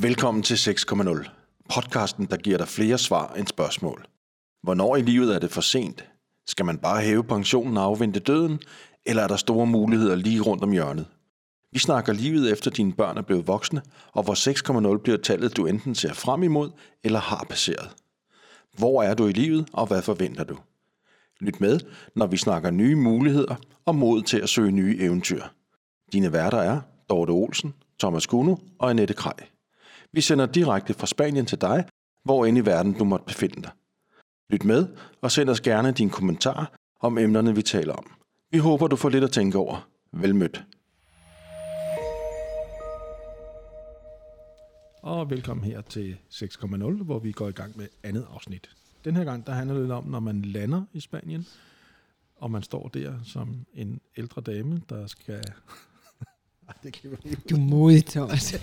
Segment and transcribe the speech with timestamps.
[0.00, 1.30] Velkommen til 6.0.
[1.74, 4.06] Podcasten, der giver dig flere svar end spørgsmål.
[4.62, 6.04] Hvornår i livet er det for sent?
[6.46, 8.60] Skal man bare hæve pensionen og afvente døden?
[9.06, 11.06] Eller er der store muligheder lige rundt om hjørnet?
[11.72, 13.82] Vi snakker livet efter dine børn er blevet voksne,
[14.12, 16.70] og hvor 6.0 bliver tallet, du enten ser frem imod
[17.04, 17.90] eller har passeret.
[18.78, 20.56] Hvor er du i livet, og hvad forventer du?
[21.40, 21.80] Lyt med,
[22.16, 23.54] når vi snakker nye muligheder
[23.84, 25.42] og mod til at søge nye eventyr.
[26.12, 26.80] Dine værter er
[27.10, 29.34] Dorte Olsen, Thomas Kuno og Annette Krej.
[30.14, 31.84] Vi sender direkte fra Spanien til dig,
[32.24, 33.70] hvor end i verden du måtte befinde dig.
[34.50, 34.88] Lyt med
[35.20, 36.66] og send os gerne dine kommentarer
[37.00, 38.12] om emnerne, vi taler om.
[38.50, 39.88] Vi håber, du får lidt at tænke over.
[40.12, 40.64] Velmødt.
[45.02, 48.70] Og velkommen her til 6.0, hvor vi går i gang med andet afsnit.
[49.04, 51.46] Den her gang, der handler det lidt om, når man lander i Spanien,
[52.36, 55.44] og man står der som en ældre dame, der skal...
[56.82, 57.42] Det kan vi ikke.
[57.50, 58.52] Du er modig, Thomas.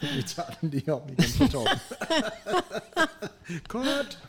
[0.00, 1.78] Vi tager den lige om igen på Torben.
[3.68, 4.22] Godt.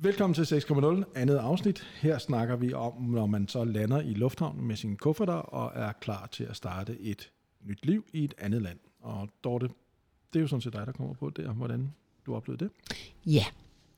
[0.00, 1.86] Velkommen til 6.0, andet afsnit.
[2.00, 5.92] Her snakker vi om, når man så lander i lufthavnen med sine kufferter og er
[5.92, 7.30] klar til at starte et
[7.64, 8.78] nyt liv i et andet land.
[9.00, 9.68] Og Dorte,
[10.32, 11.92] det er jo sådan set dig, der kommer på der, hvordan
[12.26, 12.96] du oplevede det.
[13.26, 13.44] ja,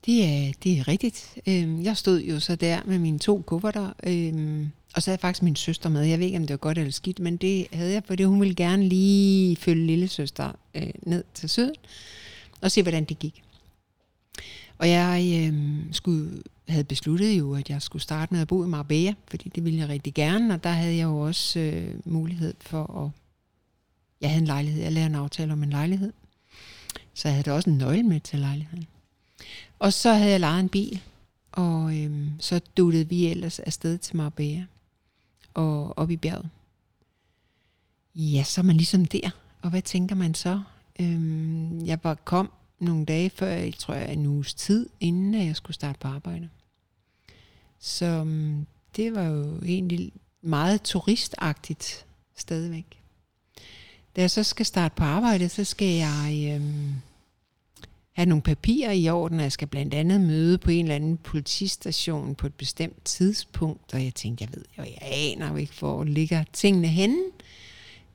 [0.05, 1.37] det er, det er rigtigt.
[1.47, 5.21] Øhm, Jeg stod jo så der med mine to kufferter, øhm, og så havde jeg
[5.21, 6.03] faktisk min søster med.
[6.03, 8.39] Jeg ved ikke, om det var godt eller skidt, men det havde jeg, fordi hun
[8.39, 11.75] ville gerne lige følge lille søster øh, ned til syden
[12.61, 13.43] og se, hvordan det gik.
[14.77, 18.67] Og jeg øhm, skulle, havde besluttet jo, at jeg skulle starte med at bo i
[18.67, 22.53] Marbella, fordi det ville jeg rigtig gerne, og der havde jeg jo også øh, mulighed
[22.59, 23.11] for at...
[24.21, 26.13] Jeg havde en lejlighed, jeg lavede en aftale om en lejlighed,
[27.13, 28.87] så jeg havde da også en nøgle med til lejligheden.
[29.79, 31.01] Og så havde jeg lejet en bil,
[31.51, 34.65] og øhm, så duttede vi ellers afsted til Marbella
[35.53, 36.49] og op i bjerget.
[38.15, 39.29] Ja, så er man ligesom der.
[39.61, 40.61] Og hvad tænker man så?
[40.99, 45.55] Øhm, jeg var kom nogle dage før, jeg tror jeg en uges tid, inden jeg
[45.55, 46.49] skulle starte på arbejde.
[47.79, 50.11] Så øhm, det var jo egentlig
[50.41, 52.85] meget turistagtigt stadigvæk.
[54.15, 56.93] Da jeg så skal starte på arbejde, så skal jeg øhm,
[58.17, 61.17] have nogle papirer i orden, og jeg skal blandt andet møde på en eller anden
[61.17, 65.73] politistation på et bestemt tidspunkt, og jeg tænkte, jeg ved jo, jeg aner jo ikke,
[65.79, 67.23] hvor ligger tingene henne.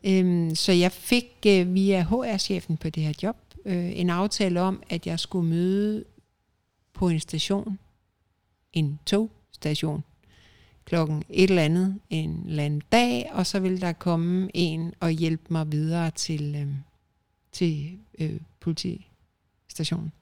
[0.05, 4.83] Øhm, så jeg fik øh, via HR-chefen på det her job øh, en aftale om,
[4.91, 6.05] at jeg skulle møde
[6.95, 7.79] på en station,
[8.73, 10.05] en togstation,
[10.85, 15.11] klokken et eller andet en eller anden dag, og så ville der komme en og
[15.11, 16.69] hjælpe mig videre til, øh,
[17.53, 18.41] til øh,
[19.73, 20.13] station.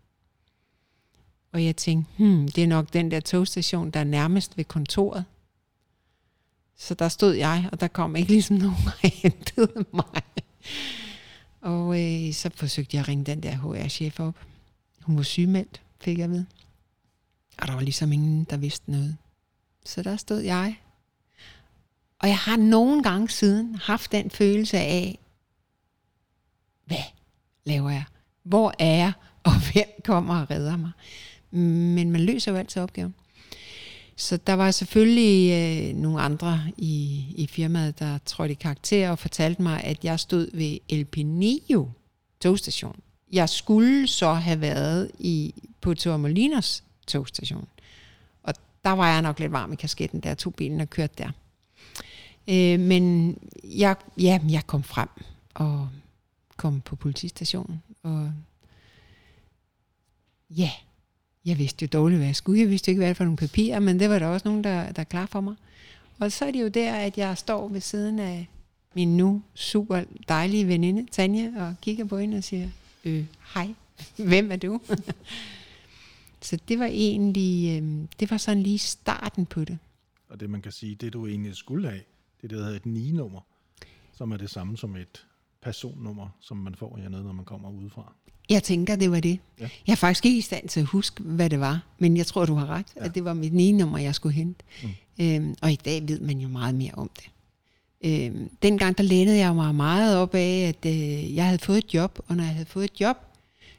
[1.53, 5.25] Og jeg tænkte, hmm, det er nok den der togstation, der er nærmest ved kontoret.
[6.77, 10.23] Så der stod jeg, og der kom ikke ligesom nogen og hentede mig.
[11.61, 14.39] Og øh, så forsøgte jeg at ringe den der HR-chef op.
[15.03, 16.45] Hun var sygemeldt, fik jeg ved.
[17.59, 19.17] Og der var ligesom ingen, der vidste noget.
[19.85, 20.77] Så der stod jeg.
[22.19, 25.19] Og jeg har nogle gange siden haft den følelse af,
[26.85, 26.97] hvad
[27.65, 28.05] laver jeg?
[28.43, 29.13] Hvor er jeg?
[29.45, 30.91] Og hvem kommer og redder mig?
[31.51, 33.15] Men man løser jo altid opgaven.
[34.17, 39.19] Så der var selvfølgelig øh, nogle andre i, i firmaet, der trådte i karakter og
[39.19, 41.87] fortalte mig, at jeg stod ved El Pinillo
[42.41, 43.01] togstation.
[43.33, 47.69] Jeg skulle så have været i, på Tormolinos togstation.
[48.43, 51.15] Og der var jeg nok lidt varm i kasketten, da jeg tog bilen og kørte
[51.19, 51.31] der.
[52.49, 55.09] Øh, men jeg, ja, jeg kom frem
[55.55, 55.89] og
[56.57, 57.83] kom på politistationen.
[58.03, 58.33] Og
[60.51, 60.71] ja,
[61.45, 62.61] jeg vidste jo dårligt, hvad jeg skulle.
[62.61, 64.65] Jeg vidste ikke, hvad det var for nogle papirer, men det var der også nogen,
[64.65, 65.55] der, der klar for mig.
[66.19, 68.49] Og så er det jo der, at jeg står ved siden af
[68.95, 72.69] min nu super dejlige veninde, Tanja, og kigger på hende og siger,
[73.05, 73.25] øh,
[73.55, 73.75] hej,
[74.29, 74.81] hvem er du?
[76.43, 79.79] så det var egentlig, øh, det var sådan lige starten på det.
[80.29, 82.03] Og det man kan sige, det du egentlig skulle have,
[82.37, 83.41] det er det, der hedder et 9-nummer,
[84.13, 85.27] som er det samme som et
[85.63, 88.15] personnummer, som man får hernede, når man kommer udefra.
[88.51, 89.39] Jeg tænker, det var det.
[89.61, 89.69] Ja.
[89.87, 92.47] Jeg er faktisk ikke i stand til at huske, hvad det var, men jeg tror,
[92.47, 93.05] du har ret, Ja.
[93.05, 94.65] at det var mit nye nummer, jeg skulle hente.
[94.83, 94.89] Mm.
[95.25, 97.31] Øhm, og i dag ved man jo meget mere om det.
[98.05, 101.95] Øhm, dengang der lænede jeg mig meget op af, at øh, jeg havde fået et
[101.95, 103.17] job, og når jeg havde fået et job,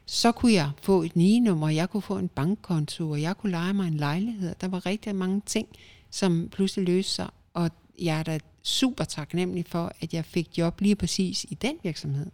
[0.06, 3.50] så kunne jeg få et nye nummer, jeg kunne få en bankkonto, og jeg kunne
[3.50, 4.54] lege mig en lejlighed.
[4.60, 5.68] Der var rigtig mange ting,
[6.10, 7.70] som pludselig løste sig, og
[8.00, 12.26] jeg er da super taknemmelig for, at jeg fik job lige præcis i den virksomhed,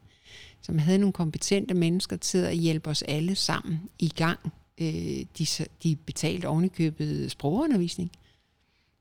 [0.69, 4.38] som havde nogle kompetente mennesker til at hjælpe os alle sammen i gang.
[4.79, 5.47] Øh, de,
[5.82, 8.11] de betalte ovenikøbet sprogundervisning,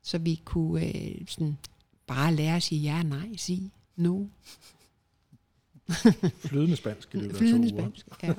[0.04, 1.58] så vi kunne øh, sådan
[2.08, 4.26] bare lære at sige ja nej, sige no.
[6.40, 8.34] Flydende spansk af Flydende spansk, ja.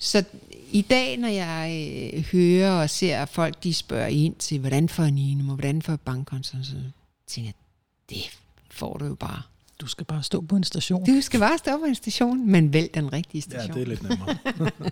[0.00, 0.24] Så
[0.72, 4.88] i dag, når jeg øh, hører og ser at folk, de spørger ind til, hvordan
[4.88, 6.76] får en og hvordan får bankkonto, så
[7.26, 7.54] tænker jeg,
[8.10, 8.38] det
[8.70, 9.42] får du jo bare.
[9.80, 11.06] Du skal bare stå på en station.
[11.06, 13.74] Du skal bare stå på en station, men vælg den rigtige Ja, station.
[13.76, 14.36] det er lidt nemmere.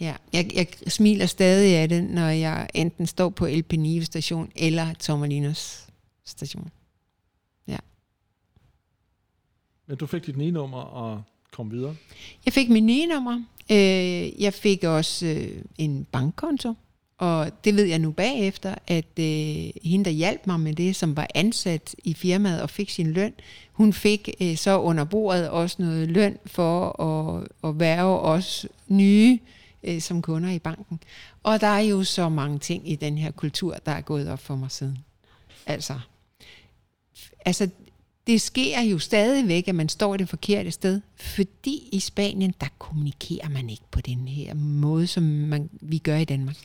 [0.00, 4.50] Ja, jeg, jeg smiler stadig af det, når jeg enten står på El Penive station
[4.56, 5.86] eller Tormelinos
[6.24, 6.70] station.
[9.86, 11.22] Men du fik dit nye nummer og
[11.52, 11.96] kom videre.
[12.44, 13.42] Jeg fik min nye nummer.
[13.70, 16.74] Øh, jeg fik også øh, en bankkonto.
[17.18, 21.16] Og det ved jeg nu bagefter, at øh, hende, der hjalp mig med det, som
[21.16, 23.32] var ansat i firmaet og fik sin løn,
[23.72, 29.38] hun fik øh, så under bordet også noget løn for at, at være os nye
[29.82, 31.00] øh, som kunder i banken.
[31.42, 34.40] Og der er jo så mange ting i den her kultur, der er gået op
[34.40, 34.98] for mig siden.
[35.66, 36.00] Altså,
[37.44, 37.68] altså
[38.26, 43.48] det sker jo stadigvæk, at man står det forkerte sted, fordi i Spanien, der kommunikerer
[43.48, 46.56] man ikke på den her måde, som man, vi gør i Danmark.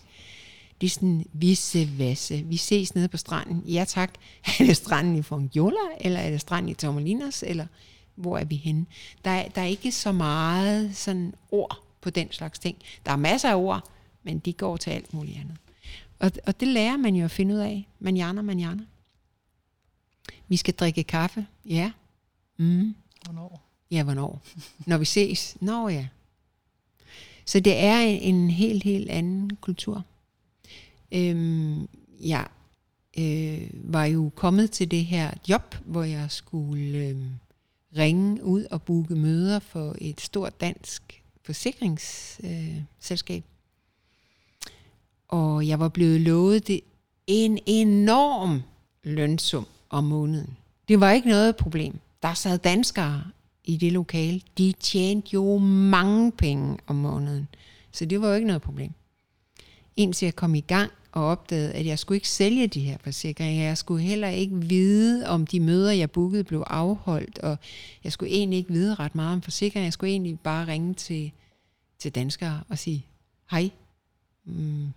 [0.82, 2.44] Det er sådan visse vasse.
[2.44, 3.64] Vi ses nede på stranden.
[3.66, 4.14] Ja tak.
[4.60, 7.68] Er det stranden i Fongiola, eller er det stranden i Tormelinos, eller
[8.16, 8.86] hvor er vi henne?
[9.26, 12.78] Der er, der er ikke så meget sådan ord på den slags ting.
[13.06, 13.90] Der er masser af ord,
[14.24, 15.58] men de går til alt muligt andet.
[16.20, 17.88] Og, og det lærer man jo at finde ud af.
[18.00, 18.84] Manjana, manjana.
[20.48, 21.48] Vi skal drikke kaffe.
[21.66, 21.92] Ja.
[22.58, 22.96] Mm.
[23.24, 23.62] Hvornår?
[23.92, 24.42] Ja, hvornår?
[24.86, 25.58] Når vi ses?
[25.62, 26.08] Nå ja.
[27.46, 30.04] Så det er en, en helt, helt anden kultur.
[31.12, 31.88] Øhm,
[32.22, 32.48] jeg
[33.20, 37.16] øh, var jo kommet til det her job, hvor jeg skulle øh,
[37.98, 43.44] ringe ud og booke møder for et stort dansk forsikringsselskab.
[43.44, 43.50] Øh,
[45.28, 46.82] og jeg var blevet lovet det
[47.28, 48.62] en enorm
[49.04, 50.58] lønsum om måneden.
[50.88, 52.00] Det var ikke noget problem.
[52.24, 53.24] Der sad danskere
[53.64, 54.42] i det lokale.
[54.58, 57.48] De tjente jo mange penge om måneden.
[57.92, 58.92] Så det var jo ikke noget problem.
[59.96, 63.64] Indtil jeg kom i gang og opdagede, at jeg skulle ikke sælge de her forsikringer.
[63.64, 67.40] Jeg skulle heller ikke vide, om de møder, jeg bookede, blev afholdt.
[67.40, 67.58] Og
[68.04, 69.86] jeg skulle egentlig ikke vide ret meget om forsikringer.
[69.86, 71.32] Jeg skulle egentlig bare ringe til,
[72.00, 73.06] til danskere og sige,
[73.52, 73.70] hej,
[74.46, 74.88] mm,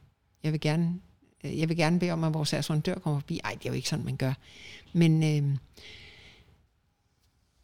[0.42, 1.00] jeg vil gerne
[1.44, 3.40] jeg vil gerne bede om, at vores assurandør kommer forbi.
[3.44, 4.32] Ej, det er jo ikke sådan, man gør.
[4.92, 5.56] Men øh,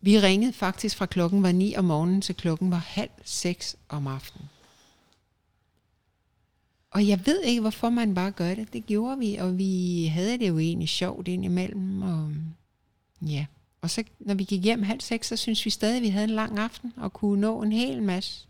[0.00, 4.06] vi ringede faktisk fra klokken var 9 om morgenen til klokken var halv seks om
[4.06, 4.48] aftenen.
[6.90, 8.72] Og jeg ved ikke, hvorfor man bare gør det.
[8.72, 12.02] Det gjorde vi, og vi havde det jo egentlig sjovt indimellem.
[12.02, 12.32] Og,
[13.22, 13.46] ja.
[13.80, 16.24] og så når vi gik hjem halv seks, så synes vi stadig, at vi havde
[16.24, 18.46] en lang aften og kunne nå en hel masse.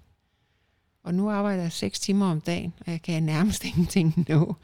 [1.03, 4.55] Og nu arbejder jeg seks timer om dagen, og jeg kan nærmest ingenting nå.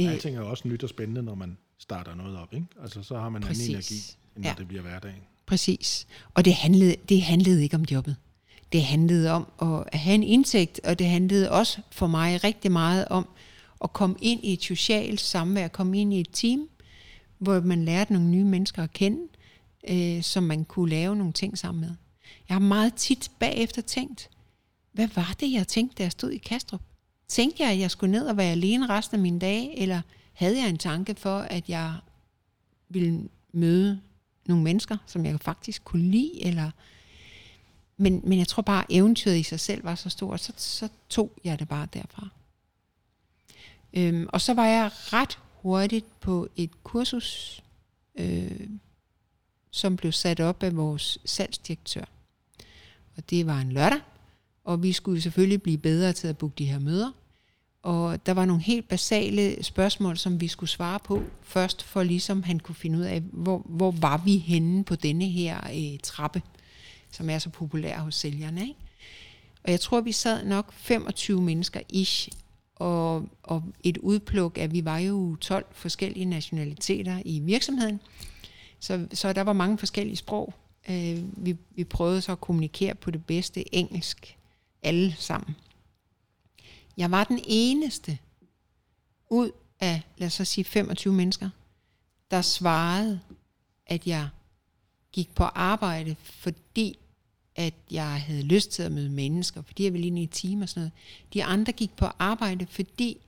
[0.00, 2.54] Øh, Alting er også nyt og spændende, når man starter noget op.
[2.54, 2.66] Ikke?
[2.82, 3.60] Altså, så har man Præcis.
[3.64, 3.94] anden energi,
[4.36, 4.54] end når Ja.
[4.58, 5.20] det bliver hverdagen.
[5.46, 6.06] Præcis.
[6.34, 8.16] Og det handlede, det handlede ikke om jobbet.
[8.72, 13.08] Det handlede om at have en indtægt, og det handlede også for mig rigtig meget
[13.08, 13.28] om
[13.84, 16.68] at komme ind i et socialt samvær, komme ind i et team,
[17.38, 19.28] hvor man lærte nogle nye mennesker at kende,
[19.88, 21.90] øh, som man kunne lave nogle ting sammen med.
[22.48, 24.30] Jeg har meget tit bagefter tænkt,
[24.92, 26.80] hvad var det, jeg tænkte, da jeg stod i Kastrup?
[27.28, 30.00] Tænkte jeg, at jeg skulle ned og være alene resten af mine dage, eller
[30.32, 31.94] havde jeg en tanke for, at jeg
[32.88, 34.00] ville møde
[34.46, 36.70] nogle mennesker, som jeg faktisk kunne lide, eller
[37.96, 40.88] men, men jeg tror bare, at eventyret i sig selv var så stort, så, så
[41.08, 42.28] tog jeg det bare derfra.
[43.92, 47.62] Øhm, og så var jeg ret hurtigt på et kursus,
[48.18, 48.68] øh,
[49.70, 52.04] som blev sat op af vores salgsdirektør.
[53.16, 54.00] Og det var en lørdag,
[54.64, 57.12] og vi skulle selvfølgelig blive bedre til at booke de her møder.
[57.82, 62.42] Og der var nogle helt basale spørgsmål, som vi skulle svare på først, for ligesom
[62.42, 66.42] han kunne finde ud af, hvor, hvor var vi henne på denne her øh, trappe,
[67.10, 68.60] som er så populær hos sælgerne.
[68.60, 68.80] Ikke?
[69.64, 72.28] Og jeg tror, vi sad nok 25 mennesker ish,
[72.74, 78.00] og, og et udpluk af, vi var jo 12 forskellige nationaliteter i virksomheden,
[78.80, 80.54] så, så der var mange forskellige sprog.
[80.88, 84.36] Øh, vi, vi prøvede så at kommunikere på det bedste engelsk,
[84.82, 85.56] alle sammen.
[86.96, 88.18] Jeg var den eneste
[89.30, 91.50] ud af, lad os så sige, 25 mennesker,
[92.30, 93.20] der svarede,
[93.86, 94.28] at jeg
[95.12, 96.98] gik på arbejde, fordi
[97.56, 100.62] at jeg havde lyst til at møde mennesker, fordi jeg ville ind i et team
[100.62, 100.92] og sådan noget.
[101.34, 103.18] De andre gik på arbejde, fordi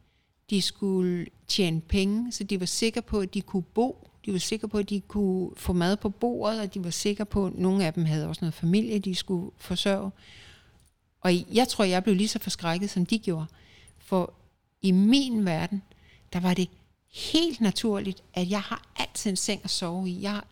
[0.50, 4.08] de skulle tjene penge, så de var sikre på, at de kunne bo.
[4.26, 7.26] De var sikre på, at de kunne få mad på bordet, og de var sikre
[7.26, 10.10] på, at nogle af dem havde også noget familie, de skulle forsørge.
[11.20, 13.46] Og jeg tror, jeg blev lige så forskrækket, som de gjorde.
[13.98, 14.34] For
[14.82, 15.82] i min verden,
[16.32, 16.68] der var det
[17.12, 20.22] helt naturligt, at jeg har altid en seng at sove i.
[20.22, 20.42] Jeg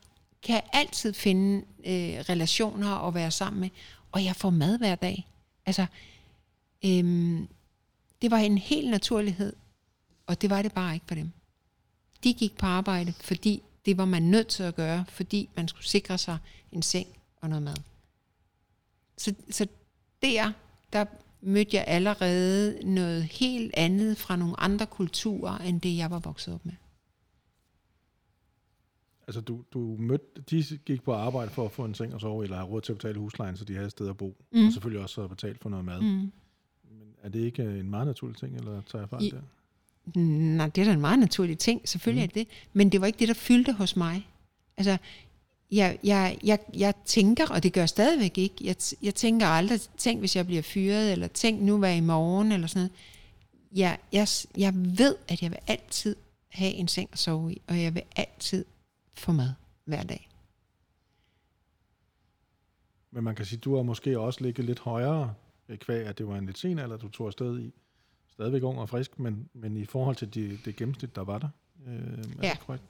[0.46, 3.70] kan jeg altid finde øh, relationer at være sammen med.
[4.12, 5.26] Og jeg får mad hver dag.
[5.66, 5.86] Altså,
[6.84, 7.48] øhm,
[8.22, 9.52] det var en helt naturlighed,
[10.26, 11.32] og det var det bare ikke for dem.
[12.24, 15.86] De gik på arbejde, fordi det var man nødt til at gøre, fordi man skulle
[15.86, 16.38] sikre sig
[16.72, 17.08] en seng
[17.40, 17.76] og noget mad.
[19.18, 19.66] Så, så
[20.22, 20.52] der,
[20.92, 21.04] der
[21.40, 26.54] mødte jeg allerede noget helt andet fra nogle andre kulturer, end det jeg var vokset
[26.54, 26.74] op med.
[29.28, 32.44] Altså, du, du mødte, de gik på arbejde for at få en seng og sove,
[32.44, 34.36] eller have råd til at betale huslejen, så de havde et sted at bo.
[34.52, 34.66] Mm.
[34.66, 36.00] Og selvfølgelig også at betale for noget mad.
[36.00, 36.06] Mm.
[36.06, 36.32] Men
[37.22, 39.40] er det ikke en meget naturlig ting, eller tager jeg fejl I- der?
[40.56, 41.88] Nej, det er da en meget naturlig ting.
[41.88, 42.30] Selvfølgelig mm.
[42.40, 42.48] er det.
[42.72, 44.28] Men det var ikke det, der fyldte hos mig.
[44.76, 44.96] Altså,
[45.70, 49.80] jeg, jeg, jeg, jeg tænker, og det gør jeg stadigvæk ikke, jeg, jeg tænker aldrig,
[49.96, 52.92] tænk hvis jeg bliver fyret, eller tænk nu hvad i morgen, eller sådan noget.
[53.72, 56.16] Jeg, jeg, jeg ved, at jeg vil altid
[56.48, 58.64] have en seng at sove i, og jeg vil altid
[59.16, 59.50] få mad
[59.84, 60.28] hver dag.
[63.10, 65.34] Men man kan sige, du har måske også ligget lidt højere
[65.80, 67.72] kvæg, at det var en lidt sen alder, du tog afsted i.
[68.32, 71.48] Stadigvæk ung og frisk, men, men i forhold til de, det gennemsnit, der var der.
[71.86, 72.50] Øh, er Ja.
[72.50, 72.84] det korrekt?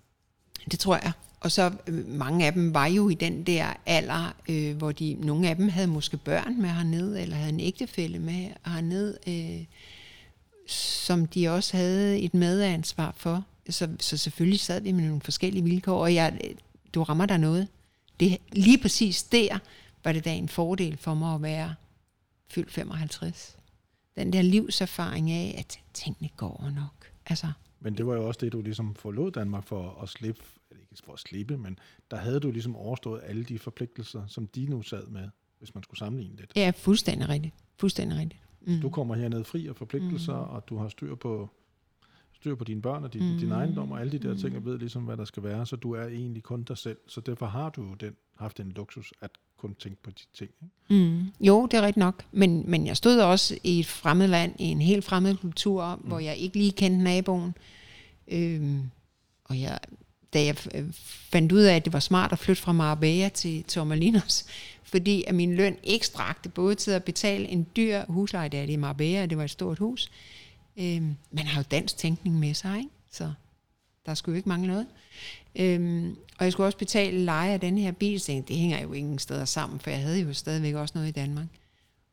[0.70, 1.12] Det tror jeg.
[1.40, 5.14] Og så øh, mange af dem var jo i den der alder, øh, hvor de,
[5.14, 9.64] nogle af dem havde måske børn med hernede, eller havde en ægtefælle med hernede, øh,
[10.68, 13.44] som de også havde et medansvar for.
[13.70, 16.54] Så, så selvfølgelig sad vi med nogle forskellige vilkår, og jeg,
[16.94, 17.68] du rammer der noget.
[18.20, 19.58] Det, lige præcis der
[20.04, 21.74] var det da en fordel for mig at være
[22.48, 23.56] fyldt 55.
[24.16, 27.12] Den der livserfaring af, at tingene går nok.
[27.26, 30.84] Altså, Men det var jo også det, du ligesom forlod Danmark for at slippe, eller
[30.90, 31.78] ikke for at slippe, men
[32.10, 35.82] der havde du ligesom overstået alle de forpligtelser, som de nu sad med, hvis man
[35.82, 37.54] skulle sammenligne det er fuldstændig rigtigt.
[37.76, 38.42] Fuldstændig rigtigt.
[38.60, 38.80] Mm.
[38.80, 40.50] Du kommer herned fri af forpligtelser, mm.
[40.50, 41.50] og du har styr på
[42.36, 43.38] styr på dine børn og din, mm.
[43.38, 45.76] din ejendom og alle de der ting, og ved ligesom, hvad der skal være, så
[45.76, 46.98] du er egentlig kun dig selv.
[47.06, 50.50] Så derfor har du den, haft en luksus at kun tænke på de ting.
[50.62, 51.04] Ikke?
[51.04, 51.24] Mm.
[51.40, 52.24] Jo, det er rigtigt nok.
[52.32, 56.08] Men, men jeg stod også i et fremmed land, i en helt fremmed kultur, mm.
[56.08, 57.54] hvor jeg ikke lige kendte naboen.
[58.28, 58.82] Øhm,
[59.44, 59.78] og jeg,
[60.32, 60.84] da jeg øh,
[61.32, 64.46] fandt ud af, at det var smart at flytte fra Marbella til Tormalinos,
[64.92, 68.66] fordi at min løn ikke strakte både til at betale en dyr husleje, der er
[68.66, 70.10] det i Marbella, det var et stort hus.
[70.76, 72.90] Øhm, man har jo dansk tænkning med sig, ikke?
[73.10, 73.32] så
[74.06, 74.86] der skulle jo ikke mangle noget.
[75.56, 78.92] Øhm, og jeg skulle også betale leje af den her bil, så det hænger jo
[78.92, 81.46] ingen steder sammen, for jeg havde jo stadigvæk også noget i Danmark.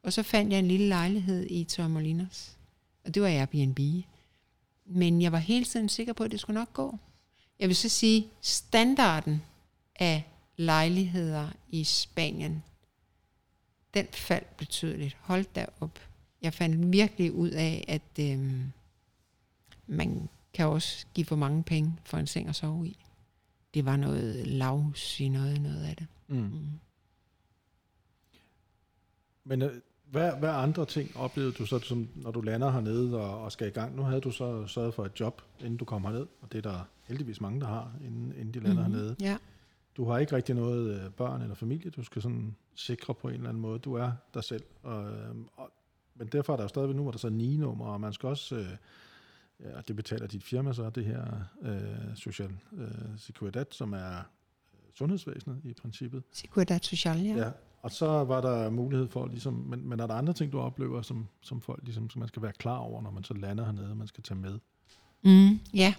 [0.03, 2.58] Og så fandt jeg en lille lejlighed i Tormolinos,
[3.05, 3.79] og det var Airbnb.
[4.86, 6.98] Men jeg var hele tiden sikker på, at det skulle nok gå.
[7.60, 9.41] Jeg vil så sige, standarden
[9.96, 10.24] af
[10.58, 12.63] lejligheder i Spanien,
[13.93, 15.17] den faldt betydeligt.
[15.20, 16.00] Hold da op.
[16.44, 18.72] Jeg fandt virkelig ud af, at øhm,
[19.88, 23.06] man kan også give for mange penge for en seng at sove i.
[23.74, 26.08] Det var noget lavs i noget, noget af det.
[26.28, 26.38] Mm.
[26.38, 26.80] Mm.
[29.44, 29.72] Men øh,
[30.06, 33.68] hvad, hvad andre ting oplevede du så, som, når du lander hernede og, og skal
[33.68, 33.96] i gang?
[33.96, 36.72] Nu havde du så sørget for et job, inden du kom herned, og det er
[36.72, 38.94] der heldigvis mange, der har, inden, inden de lander mm.
[38.94, 39.16] hernede.
[39.22, 39.38] Ja.
[39.98, 43.34] Du har ikke rigtig noget øh, børn eller familie, du skal sådan sikre på en
[43.34, 43.80] eller anden måde.
[43.80, 44.64] Du er dig selv.
[44.84, 45.72] Og, øh, og,
[46.15, 48.29] men derfor er der jo stadigvæk nu, hvor der så ni nummer, og man skal
[48.29, 48.67] også, øh,
[49.60, 51.25] ja, det betaler dit firma så, det her
[51.62, 54.24] øh, Social øh, Securitat, som er øh,
[54.93, 56.24] sundhedsvæsenet i princippet.
[56.32, 57.38] Seguridad Social, ja.
[57.38, 57.51] Ja.
[57.82, 61.01] Og så var der mulighed for, ligesom, men, men er der andre ting, du oplever,
[61.01, 63.89] som, som folk ligesom, som man skal være klar over, når man så lander hernede,
[63.89, 64.60] og man skal tage med?
[65.24, 65.93] Mm, ja.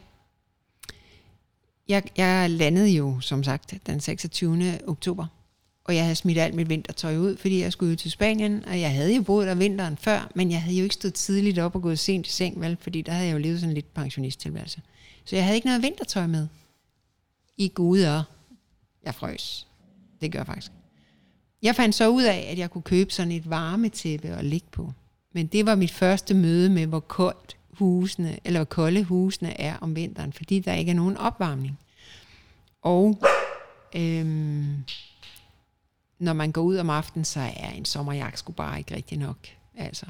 [1.88, 4.88] Jeg, jeg landede jo, som sagt, den 26.
[4.88, 5.26] oktober.
[5.84, 8.64] Og jeg havde smidt alt mit vintertøj ud, fordi jeg skulle ud til Spanien.
[8.64, 11.58] Og jeg havde jo boet der vinteren før, men jeg havde jo ikke stået tidligt
[11.58, 12.76] op og gået sent i seng, vel?
[12.80, 14.82] Fordi der havde jeg jo levet sådan lidt pensionisttilværelse.
[15.24, 16.48] Så jeg havde ikke noget vintertøj med.
[17.56, 18.22] I guder.
[19.04, 19.66] Jeg frøs.
[20.20, 20.72] Det gør jeg faktisk.
[21.62, 24.92] Jeg fandt så ud af, at jeg kunne købe sådan et varmetæppe og ligge på.
[25.32, 29.76] Men det var mit første møde med, hvor koldt husene, eller hvor kolde husene er
[29.80, 31.78] om vinteren, fordi der ikke er nogen opvarmning.
[32.82, 33.18] Og
[33.96, 34.84] øhm,
[36.18, 39.48] når man går ud om aftenen, så er en sommerjakke sgu bare ikke rigtig nok.
[39.74, 40.06] Altså.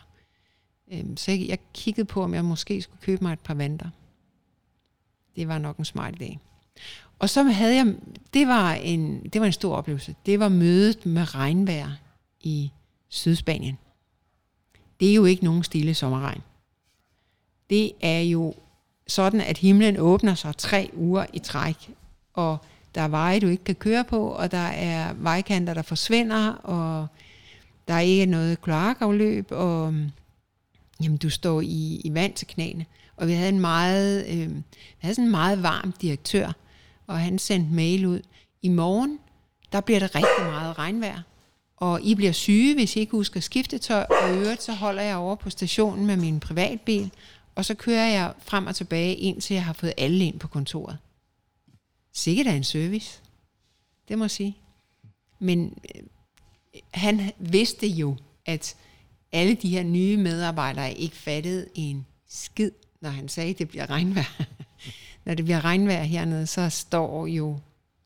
[0.93, 3.89] Øhm, så jeg, jeg kiggede på, om jeg måske skulle købe mig et par vanter.
[5.37, 6.39] Det var nok en smart idé.
[7.19, 7.95] Og så havde jeg,
[8.35, 10.15] det var en, det var en stor oplevelse.
[10.27, 11.91] Det var mødet med regnvejr
[12.41, 12.71] i
[13.09, 13.79] Sydspanien.
[15.01, 16.43] Det er jo ikke nogen stille sommerregn.
[17.71, 18.55] Det er jo
[19.07, 21.91] sådan, at himlen åbner sig tre uger i træk,
[22.33, 22.59] og
[22.95, 27.07] der er veje, du ikke kan køre på, og der er vejkanter, der forsvinder, og
[27.89, 30.11] der er ikke noget kloakafløb, og øhm,
[31.03, 32.87] jamen, du står i, i vand til knæene.
[33.17, 34.63] Og vi havde en meget, øh, vi
[34.99, 36.53] havde sådan en meget varm direktør,
[37.07, 38.21] og han sendte mail ud.
[38.63, 39.19] I morgen
[39.75, 41.21] der bliver det rigtig meget regnvejr.
[41.77, 45.17] Og I bliver syge, hvis I ikke husker skiftetøj, og i øvrigt så holder jeg
[45.17, 47.11] over på stationen med min privatbil,
[47.55, 50.99] og så kører jeg frem og tilbage, indtil jeg har fået alle ind på kontoret.
[52.15, 53.23] Sikkert er en service.
[54.09, 54.57] Det må jeg sige.
[55.39, 56.03] Men øh,
[56.95, 58.17] han vidste jo,
[58.47, 58.77] at
[59.33, 63.91] alle de her nye medarbejdere ikke fattede en skid, når han sagde, at det bliver
[63.91, 64.45] regnvejr.
[65.25, 67.59] når det bliver regnvejr hernede, så står jo,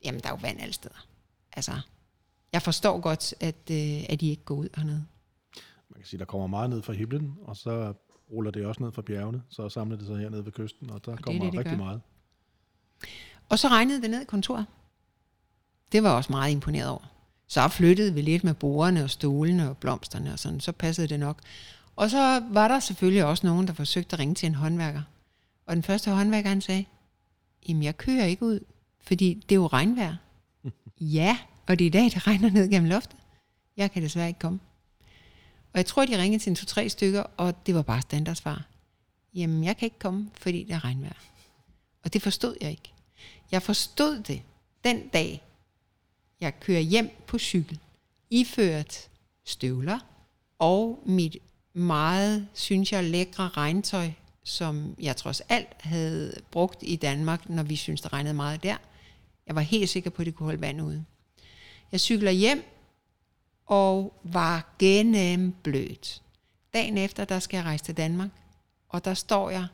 [0.04, 1.06] jamen der er jo vand alle steder.
[1.52, 1.72] Altså,
[2.52, 5.04] jeg forstår godt, at, øh, at de ikke går ud hernede.
[5.90, 7.94] Man kan sige, der kommer meget ned fra himlen, og så
[8.32, 11.12] ruller det også ned fra bjergene, så samler det sig hernede ved kysten, og der
[11.12, 11.84] og kommer det, det, rigtig gør.
[11.84, 12.00] meget.
[13.48, 14.66] Og så regnede det ned i kontoret.
[15.92, 17.12] Det var også meget imponeret over.
[17.46, 21.20] Så flyttede vi lidt med bordene og stolene og blomsterne og sådan, så passede det
[21.20, 21.38] nok.
[21.96, 25.02] Og så var der selvfølgelig også nogen, der forsøgte at ringe til en håndværker.
[25.66, 26.84] Og den første håndværker, han sagde,
[27.68, 28.60] jamen jeg kører ikke ud,
[29.00, 30.16] fordi det er jo regnvejr.
[31.00, 33.18] ja, og det er i dag, det regner ned gennem loftet.
[33.76, 34.60] Jeg kan desværre ikke komme.
[35.72, 38.64] Og jeg tror, de ringede til en to-tre stykker, og det var bare standardsvar.
[39.34, 41.12] Jamen, jeg kan ikke komme, fordi det er regnvejr.
[42.04, 42.92] Og det forstod jeg ikke.
[43.52, 44.42] Jeg forstod det
[44.84, 45.42] den dag,
[46.40, 47.78] jeg kører hjem på cykel,
[48.30, 49.08] iført
[49.44, 49.98] støvler
[50.58, 51.36] og mit
[51.72, 54.10] meget, synes jeg, lækre regntøj,
[54.44, 58.76] som jeg trods alt havde brugt i Danmark, når vi synes det regnede meget der.
[59.46, 61.04] Jeg var helt sikker på, at det kunne holde vand ude.
[61.92, 62.64] Jeg cykler hjem
[63.66, 66.22] og var gennemblødt.
[66.74, 68.30] Dagen efter, der skal jeg rejse til Danmark,
[68.88, 69.66] og der står jeg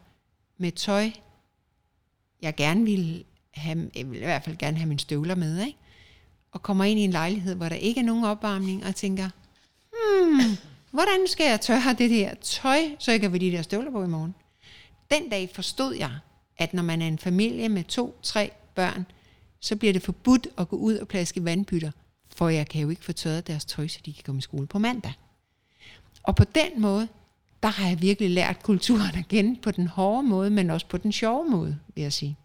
[0.57, 1.11] med tøj,
[2.43, 3.25] jeg gerne ville
[3.55, 5.79] have, jeg vil i hvert fald gerne have mine støvler med, ikke?
[6.53, 9.29] og kommer ind i en lejlighed, hvor der ikke er nogen opvarmning, og tænker,
[9.93, 10.57] hmm,
[10.91, 14.05] hvordan skal jeg tørre det her tøj, så jeg kan få de der støvler på
[14.05, 14.35] i morgen?
[15.11, 16.11] Den dag forstod jeg,
[16.57, 19.07] at når man er en familie med to, tre børn,
[19.61, 21.91] så bliver det forbudt at gå ud og plaske vandbytter,
[22.37, 24.67] for jeg kan jo ikke få tørret deres tøj, så de kan komme i skole
[24.67, 25.12] på mandag.
[26.23, 27.09] Og på den måde,
[27.62, 30.97] der har jeg virkelig lært kulturen at kende på den hårde måde, men også på
[30.97, 32.37] den sjove måde, vil jeg sige.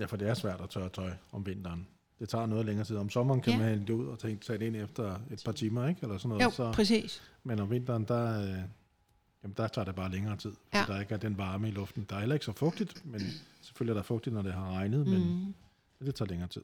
[0.00, 1.86] Ja, for det er svært at tørre tøj om vinteren.
[2.18, 2.96] Det tager noget længere tid.
[2.96, 3.58] Om sommeren kan ja.
[3.58, 5.98] man hælde det ud og tage det ind efter et par timer, ikke?
[6.02, 6.44] Eller sådan noget.
[6.44, 7.22] Jo, så, præcis.
[7.44, 8.48] Men om vinteren, der, øh,
[9.42, 10.52] jamen, der tager det bare længere tid.
[10.74, 10.84] Ja.
[10.88, 12.06] Der ikke er den varme i luften.
[12.10, 13.20] Der er heller ikke så fugtigt, men
[13.62, 15.12] selvfølgelig er der fugtigt, når det har regnet, mm.
[15.12, 15.54] men
[16.06, 16.62] det tager længere tid.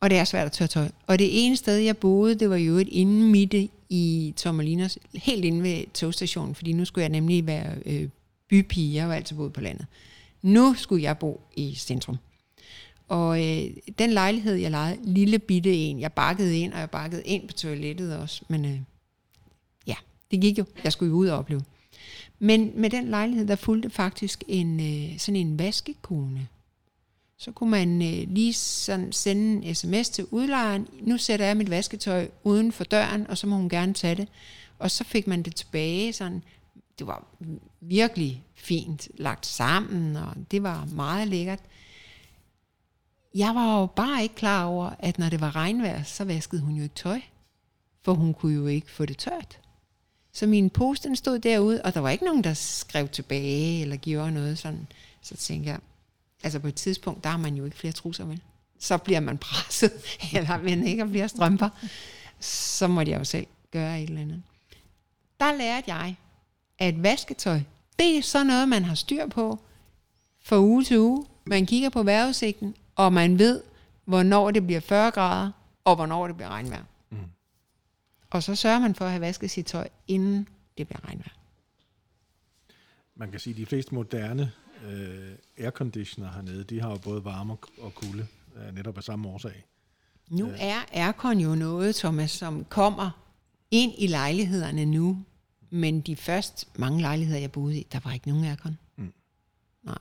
[0.00, 0.88] Og det er svært at tørre tøj.
[1.06, 5.44] Og det ene sted, jeg boede, det var jo et inde midt i Tormelinos, helt
[5.44, 8.08] inde ved togstationen, fordi nu skulle jeg nemlig være øh,
[8.48, 8.94] bypige.
[8.94, 9.86] Jeg var altid boet på landet.
[10.42, 12.16] Nu skulle jeg bo i centrum.
[13.12, 17.22] Og øh, den lejlighed, jeg lejede, lille bitte en, jeg bakkede ind, og jeg bakkede
[17.22, 18.42] ind på toilettet også.
[18.48, 18.80] Men øh,
[19.86, 19.94] ja,
[20.30, 20.64] det gik jo.
[20.84, 21.62] Jeg skulle jo ud og opleve.
[22.38, 26.48] Men med den lejlighed, der fulgte faktisk en, øh, sådan en vaskekone.
[27.38, 30.88] Så kunne man øh, lige sådan sende en sms til udlejeren.
[31.00, 34.28] Nu sætter jeg mit vasketøj uden for døren, og så må hun gerne tage det.
[34.78, 36.12] Og så fik man det tilbage.
[36.12, 36.42] Sådan,
[36.98, 37.26] det var
[37.80, 41.60] virkelig fint lagt sammen, og det var meget lækkert.
[43.34, 46.74] Jeg var jo bare ikke klar over, at når det var regnvejr, så vaskede hun
[46.74, 47.20] jo ikke tøj.
[48.02, 49.58] For hun kunne jo ikke få det tørt.
[50.32, 53.96] Så min post den stod derude, og der var ikke nogen, der skrev tilbage eller
[53.96, 54.86] gjorde noget sådan.
[55.22, 55.78] Så tænkte jeg,
[56.42, 58.40] altså på et tidspunkt, der har man jo ikke flere trusser, vel?
[58.78, 59.92] Så bliver man presset,
[60.36, 61.68] eller men ikke bliver strømper.
[62.40, 64.42] Så måtte jeg jo selv gøre et eller andet.
[65.40, 66.16] Der lærte jeg,
[66.78, 67.60] at vasketøj,
[67.98, 69.58] det er sådan noget, man har styr på
[70.44, 71.26] fra uge til uge.
[71.44, 73.62] Man kigger på vejrudsigten, og man ved,
[74.04, 75.50] hvornår det bliver 40 grader,
[75.84, 76.84] og hvornår det bliver regnvejr.
[77.10, 77.18] Mm.
[78.30, 81.32] Og så sørger man for at have vasket sit tøj, inden det bliver regnvejr.
[83.16, 84.52] Man kan sige, at de fleste moderne
[84.86, 88.26] øh, airconditioner hernede, de har jo både varme og kulde,
[88.56, 89.64] øh, netop af samme årsag.
[90.30, 90.56] Nu øh.
[90.58, 93.10] er aircon jo noget, Thomas, som kommer
[93.70, 95.24] ind i lejlighederne nu,
[95.70, 98.78] men de første mange lejligheder, jeg boede i, der var ikke nogen aircon.
[98.96, 99.12] Mm.
[99.82, 99.98] Nej.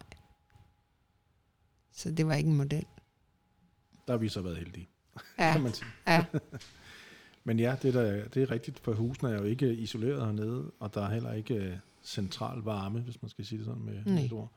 [2.01, 2.85] Så det var ikke en model.
[4.07, 4.89] Der har vi så været heldige,
[5.39, 5.51] ja.
[5.51, 5.87] kan man sige.
[6.07, 6.25] Ja.
[7.43, 10.93] Men ja, det er, det er rigtigt, for husene er jo ikke isoleret hernede, og
[10.93, 14.21] der er heller ikke øh, central varme, hvis man skal sige det sådan med Nej.
[14.21, 14.51] et ord.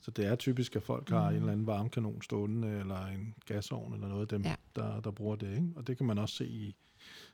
[0.00, 1.36] Så det er typisk, at folk har mm.
[1.36, 4.54] en eller anden varmekanon stående, eller en gasovn, eller noget af dem, ja.
[4.76, 5.50] der, der bruger det.
[5.50, 5.68] Ikke?
[5.76, 6.76] Og det kan man også se i,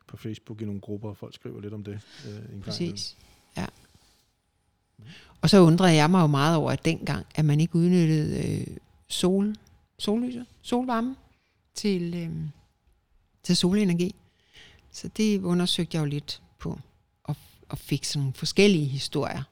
[0.07, 2.01] på Facebook i nogle grupper, og folk skriver lidt om det.
[2.29, 3.17] Øh, en Præcis,
[3.55, 3.71] gang.
[5.07, 5.07] ja.
[5.41, 8.77] Og så undrede jeg mig jo meget over, at dengang, at man ikke udnyttede øh,
[9.15, 9.57] sol,
[9.99, 11.17] sollyset, solvarme
[11.75, 12.49] til, øh,
[13.43, 14.15] til solenergi.
[14.91, 16.81] Så det undersøgte jeg jo lidt på,
[17.25, 17.37] og,
[17.69, 19.43] og fik sådan nogle forskellige historier,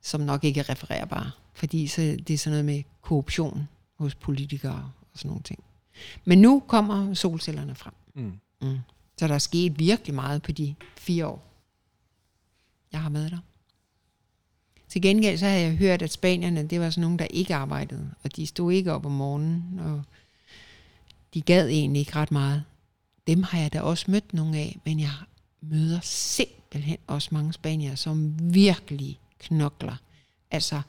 [0.00, 1.30] som nok ikke er refererbare.
[1.54, 5.64] Fordi så, det er sådan noget med korruption hos politikere og sådan nogle ting.
[6.24, 7.94] Men nu kommer solcellerne frem.
[8.14, 8.40] Mm.
[8.62, 8.78] Mm.
[9.16, 11.42] Så der er sket virkelig meget på de fire år,
[12.92, 13.38] jeg har været der.
[14.92, 18.10] Til gengæld så har jeg hørt, at spanierne, det var sådan nogen, der ikke arbejdede,
[18.22, 20.02] og de stod ikke op om morgenen, og
[21.34, 22.64] de gad egentlig ikke ret meget.
[23.26, 25.10] Dem har jeg da også mødt nogle af, men jeg
[25.60, 29.96] møder simpelthen også mange spaniere, som virkelig knokler.
[30.50, 30.82] Altså,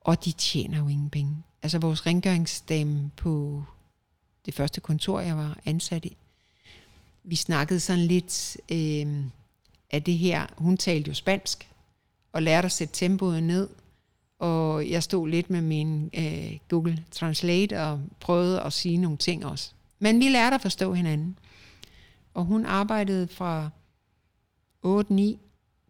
[0.00, 1.36] og de tjener jo ingen penge.
[1.62, 3.64] Altså vores rengøringsdame på
[4.46, 6.16] det første kontor, jeg var ansat i,
[7.24, 9.24] vi snakkede sådan lidt øh,
[9.90, 10.46] af det her.
[10.58, 11.68] Hun talte jo spansk,
[12.36, 13.68] og lærte at sætte tempoet ned.
[14.38, 19.46] Og jeg stod lidt med min øh, Google Translate og prøvede at sige nogle ting
[19.46, 19.72] også.
[19.98, 21.38] Men vi lærte at forstå hinanden.
[22.34, 23.70] Og hun arbejdede fra
[24.82, 25.38] 8, 9,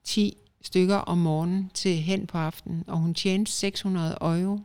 [0.04, 4.60] 10 stykker om morgenen til hen på aftenen, og hun tjente 600 euro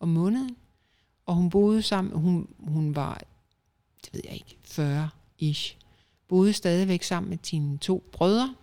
[0.00, 0.56] om måneden.
[1.26, 3.20] Og hun boede sammen, hun, hun var,
[4.04, 5.76] det ved jeg ikke, 40-ish,
[6.28, 8.54] boede stadigvæk sammen med sine to brødre,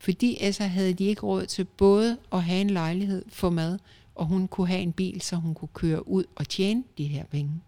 [0.00, 3.78] fordi altså havde de ikke råd til både at have en lejlighed, få mad,
[4.14, 7.24] og hun kunne have en bil, så hun kunne køre ud og tjene de her
[7.24, 7.60] penge.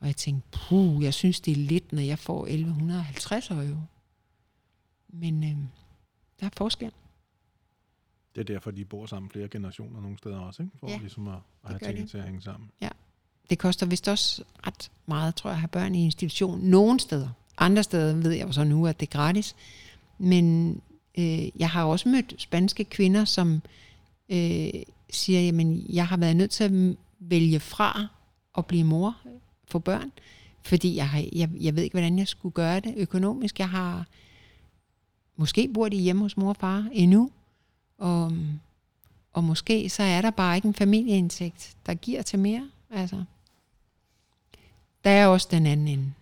[0.00, 3.80] Og jeg tænkte, puh, jeg synes det er lidt, når jeg får 1150 euro.
[5.08, 5.50] Men øh,
[6.40, 6.92] der er forskel.
[8.34, 10.78] Det er derfor, de bor sammen flere generationer nogle steder også, ikke?
[10.78, 12.70] for Ja, ja, ligesom at, at have tingene til at hænge sammen.
[13.50, 16.60] Det koster vist også ret meget, tror jeg, at have børn i institution.
[16.60, 17.28] Nogle steder.
[17.58, 19.56] Andre steder ved jeg jo så nu, at det er gratis.
[20.18, 20.80] Men
[21.18, 23.62] øh, jeg har også mødt spanske kvinder, som
[24.28, 24.70] øh,
[25.10, 28.06] siger, jamen, jeg har været nødt til at vælge fra
[28.58, 29.16] at blive mor
[29.64, 30.12] for børn,
[30.62, 33.58] fordi jeg, har, jeg, jeg ved ikke, hvordan jeg skulle gøre det økonomisk.
[33.58, 34.06] Jeg har
[35.36, 37.30] måske bor de hjemme hos mor og far endnu,
[37.98, 38.32] og,
[39.32, 42.70] og måske så er der bare ikke en familieindtægt, der giver til mere.
[42.90, 43.24] Altså,
[45.04, 46.12] der er også den anden ende.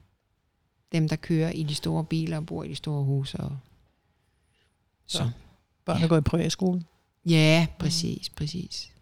[0.92, 3.38] Dem, der kører i de store biler og bor i de store huse.
[3.38, 3.56] Og...
[5.06, 5.30] Så.
[5.84, 6.06] Børn, der Ja.
[6.08, 6.82] går i privatskole.
[7.26, 8.92] Ja, præcis, præcis.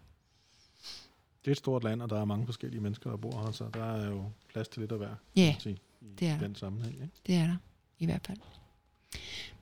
[1.45, 3.65] Det er et stort land, og der er mange forskellige mennesker, der bor her, så
[3.75, 6.47] der er jo plads til lidt af hver, kan Ja, sige, i det er der.
[6.47, 6.95] den sammenhæng.
[6.95, 7.09] Ikke?
[7.27, 7.57] det er der
[7.99, 8.39] i hvert fald.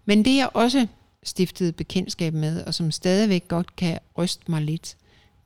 [0.05, 0.87] Men det jeg også
[1.23, 4.97] stiftede bekendtskab med, og som stadigvæk godt kan ryste mig lidt,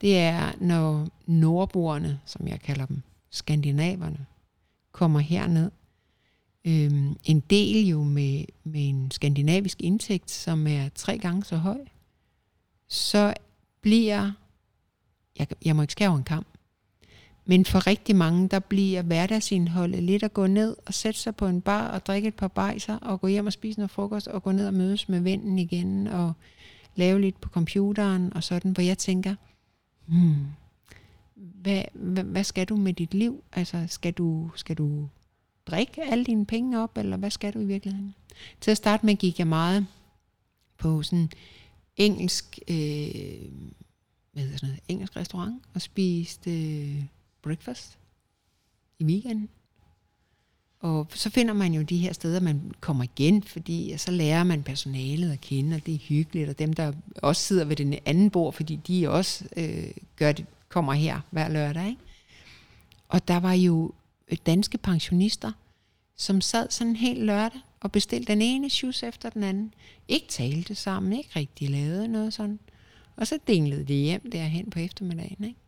[0.01, 4.27] det er, når nordboerne, som jeg kalder dem, skandinaverne,
[4.93, 5.71] kommer herned.
[6.64, 11.79] Øhm, en del jo med, med en skandinavisk indtægt, som er tre gange så høj,
[12.88, 13.35] så
[13.81, 14.33] bliver,
[15.38, 16.46] jeg, jeg må ikke skære en kamp,
[17.44, 21.46] men for rigtig mange, der bliver hverdagsindholdet lidt at gå ned og sætte sig på
[21.46, 24.42] en bar og drikke et par bajser og gå hjem og spise noget frokost og
[24.42, 26.33] gå ned og mødes med vennen igen og
[26.94, 29.35] lave lidt på computeren og sådan, hvor jeg tænker,
[30.07, 30.46] hmm,
[31.35, 33.44] hvad, hvad, hvad skal du med dit liv?
[33.53, 35.09] Altså, skal du, skal du
[35.66, 38.14] drikke alle dine penge op, eller hvad skal du i virkeligheden?
[38.61, 39.87] Til at starte med gik jeg meget
[40.79, 41.31] på sådan
[41.96, 42.77] engelsk, øh,
[44.33, 47.05] hvad hedder sådan noget, engelsk restaurant og spiste øh,
[47.42, 47.98] breakfast
[48.98, 49.48] i weekenden.
[50.81, 54.62] Og så finder man jo de her steder, man kommer igen, fordi så lærer man
[54.62, 58.31] personalet at kende, og det er hyggeligt, og dem, der også sidder ved den anden
[58.31, 61.87] bord, fordi de også øh, gør det, kommer her hver lørdag.
[61.87, 62.01] Ikke?
[63.09, 63.92] Og der var jo
[64.37, 65.53] danske pensionister,
[66.16, 69.75] som sad sådan en hel lørdag og bestilte den ene shoes efter den anden.
[70.09, 72.59] Ikke talte sammen, ikke rigtig lavede noget sådan.
[73.16, 75.45] Og så dinglede de hjem derhen på eftermiddagen.
[75.45, 75.61] Ikke?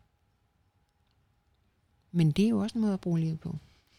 [2.11, 3.55] Men det er jo også en måde at bruge livet på.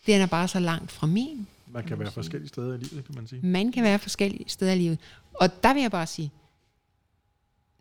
[0.07, 1.47] Den er bare så langt fra min.
[1.67, 3.47] Man kan være forskellige steder i livet, kan man sige.
[3.47, 4.99] Man kan være forskellige steder i livet.
[5.35, 6.33] Og der vil jeg bare sige,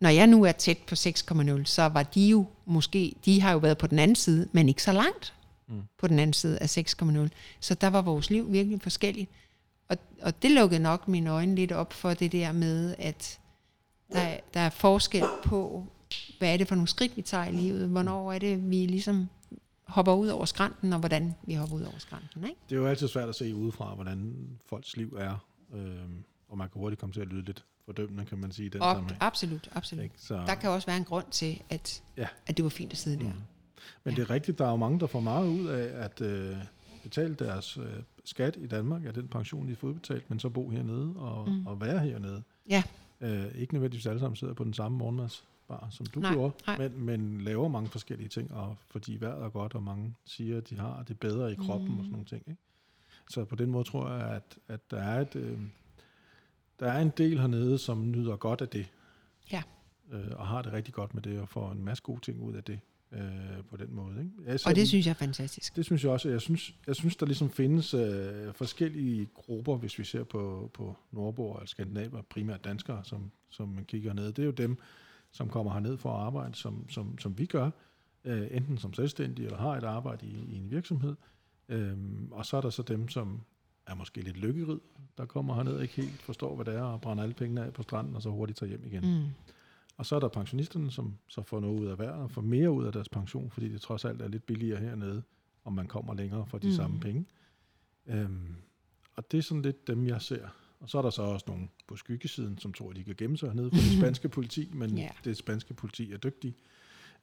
[0.00, 3.58] når jeg nu er tæt på 6,0, så var de jo måske, de har jo
[3.58, 5.34] været på den anden side, men ikke så langt
[5.68, 5.82] Mm.
[5.98, 7.28] på den anden side af 6,0.
[7.60, 9.30] Så der var vores liv virkelig forskelligt.
[9.88, 13.40] Og, og det lukkede nok mine øjne lidt op for det der med, at
[14.12, 15.86] der, der er forskel på,
[16.38, 19.28] hvad er det for nogle skridt, vi tager i livet, hvornår er det, vi ligesom
[19.84, 22.44] hopper ud over skrænten, og hvordan vi hopper ud over skrænten.
[22.44, 22.56] Ikke?
[22.68, 24.34] Det er jo altid svært at se udefra, hvordan
[24.66, 28.38] folks liv er, øhm, og man kan hurtigt komme til at lyde lidt fordømmende, kan
[28.38, 29.22] man sige, den Og, sammenhæng.
[29.22, 30.04] absolut, absolut.
[30.04, 30.14] Ikke?
[30.18, 32.26] Så, Der kan også være en grund til, at, Ja.
[32.46, 33.32] at det var fint at sidde der.
[34.04, 36.56] Men det er rigtigt, der er jo mange, der får meget ud af at øh,
[37.02, 37.84] betale deres øh,
[38.24, 41.66] skat i Danmark af den pension, de får udbetalt, men så bo hernede og, mm.
[41.66, 42.42] og være hernede.
[42.70, 42.82] Ja.
[43.20, 46.78] Øh, ikke nødvendigvis alle sammen sidder på den samme morgenmadsbar, som du Nej, gjorde, nej.
[46.78, 50.70] men, men laver mange forskellige ting, og fordi vejret er godt, og mange siger, at
[50.70, 51.98] de har det bedre i kroppen mm.
[51.98, 52.42] og sådan nogle ting.
[52.46, 52.60] Ikke?
[53.30, 55.58] Så på den måde tror jeg, at, at der, er et, øh,
[56.80, 58.86] der er en del hernede, som nyder godt af det.
[59.52, 59.62] Ja.
[60.12, 62.54] Øh, og har det rigtig godt med det, og får en masse gode ting ud
[62.54, 62.80] af det.
[63.12, 63.20] Øh,
[63.70, 64.20] på den måde.
[64.20, 64.58] Ikke?
[64.58, 65.76] Ser Og det synes jeg er fantastisk.
[65.76, 66.28] det synes jeg også.
[66.28, 70.96] Jeg synes, jeg synes der ligesom findes øh, forskellige grupper, hvis vi ser på, på
[71.12, 74.32] nordboer eller skandinaver, primært danskere, som, som man kigger ned.
[74.32, 74.78] Det er jo dem,
[75.32, 77.70] som kommer herned for at arbejde, som, som, som vi gør,
[78.24, 81.14] øh, enten som selvstændige eller har et arbejde i, i en virksomhed.
[81.68, 83.40] Øhm, og så er der så dem, som
[83.86, 84.78] er måske lidt lykkerid,
[85.18, 87.72] der kommer herned og ikke helt forstår, hvad det er, og brænder alle pengene af
[87.72, 89.18] på stranden, og så hurtigt tager hjem igen.
[89.18, 89.26] Mm.
[89.96, 92.70] Og så er der pensionisterne, som så får noget ud af hver, og får mere
[92.70, 95.22] ud af deres pension, fordi det trods alt er lidt billigere hernede,
[95.64, 96.70] om man kommer længere for de Mm.
[96.70, 96.76] mm.
[96.76, 97.24] samme penge.
[98.06, 98.54] Øhm,
[99.16, 100.48] og det er sådan lidt dem, jeg ser.
[100.80, 103.38] Og så er der så også nogle på skyggesiden, som tror, at de kan gemme
[103.38, 105.10] sig hernede for det spanske politi, men yeah.
[105.24, 106.54] det spanske politi er dygtige,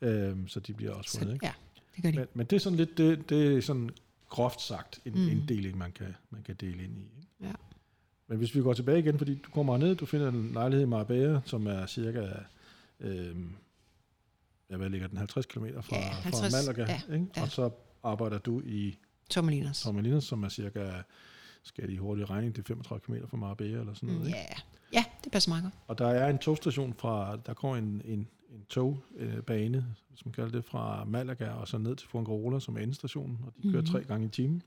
[0.01, 1.33] øhm, så de bliver også Så, fundet.
[1.33, 1.45] Ikke?
[1.45, 1.53] ja,
[1.95, 2.17] det gør de.
[2.17, 3.89] Men, men det er sådan lidt, det, det er sådan
[4.29, 5.19] groft sagt en Mm.
[5.19, 5.29] mm.
[5.29, 7.01] inddeling, man kan, man kan dele ind i.
[7.01, 7.27] Ikke?
[7.41, 7.51] Ja.
[8.27, 10.89] Men hvis vi går tilbage igen, fordi du kommer ned, du finder en lejlighed i
[10.89, 12.27] Marbella, som er cirka,
[13.03, 13.55] øhm,
[14.69, 17.27] ja, hvad ligger den, 50 km fra, Ja, 50, fra Malaga, ja, ikke?
[17.37, 17.41] ja.
[17.41, 17.69] og så
[18.03, 18.97] arbejder du i
[19.29, 19.81] Tomalinas.
[19.81, 20.91] Tormelinas, som er cirka,
[21.63, 24.21] skal de hurtige regning, det er 35 km fra Marbella eller sådan noget.
[24.21, 24.37] Mm, Ikke?
[24.39, 24.55] ja.
[24.93, 25.73] ja, det passer meget godt.
[25.87, 30.51] Og der er en togstation fra, der går en, en, en togbane, hvis man kalder
[30.51, 33.91] det, fra Malaga og så ned til Fuengirola, som er endestationen, og de kører Mhm.
[33.91, 34.63] tre gange i timen.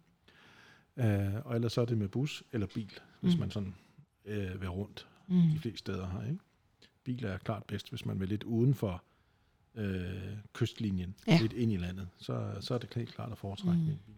[0.97, 1.05] Uh,
[1.47, 3.41] og ellers så er det med bus eller bil, hvis Mhm.
[3.41, 3.75] man sådan
[4.25, 5.43] uh, vil rundt Mm.
[5.43, 6.23] de fleste steder her.
[6.31, 6.39] Ikke?
[7.07, 9.03] Bil er klart bedst, hvis man vil lidt uden for
[9.75, 9.85] uh,
[10.53, 11.39] kystlinjen, Ja.
[11.41, 13.89] lidt ind i landet, så, så er det helt klart at foretrække mm.
[13.91, 14.15] en bil.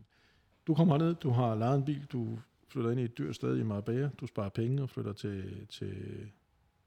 [0.67, 3.59] Du kommer ned, du har lejet en bil, du flytter ind i et dyrt sted
[3.59, 5.97] i Marbella, du sparer penge og flytter til, til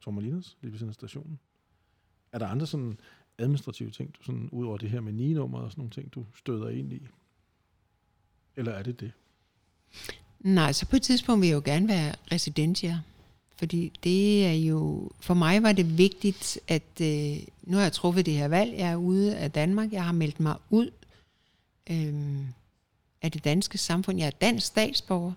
[0.02, 1.40] Tormelinas, lige ved siden af stationen.
[2.32, 2.98] Er der andre sådan
[3.38, 6.26] administrative ting, du sådan, ud over det her med nienummer og sådan nogle ting, du
[6.36, 7.08] støder ind i?
[8.56, 9.12] Eller er det det?
[10.40, 13.02] Nej, så på et tidspunkt vil jeg jo gerne være residentia.
[13.62, 18.26] Fordi det er jo, for mig var det vigtigt, at øh, nu har jeg truffet
[18.26, 20.92] det her valg, jeg er ude af Danmark, jeg har meldt mig ud
[21.90, 22.40] øh,
[23.22, 24.18] af det danske samfund.
[24.18, 25.34] Jeg er dansk statsborger,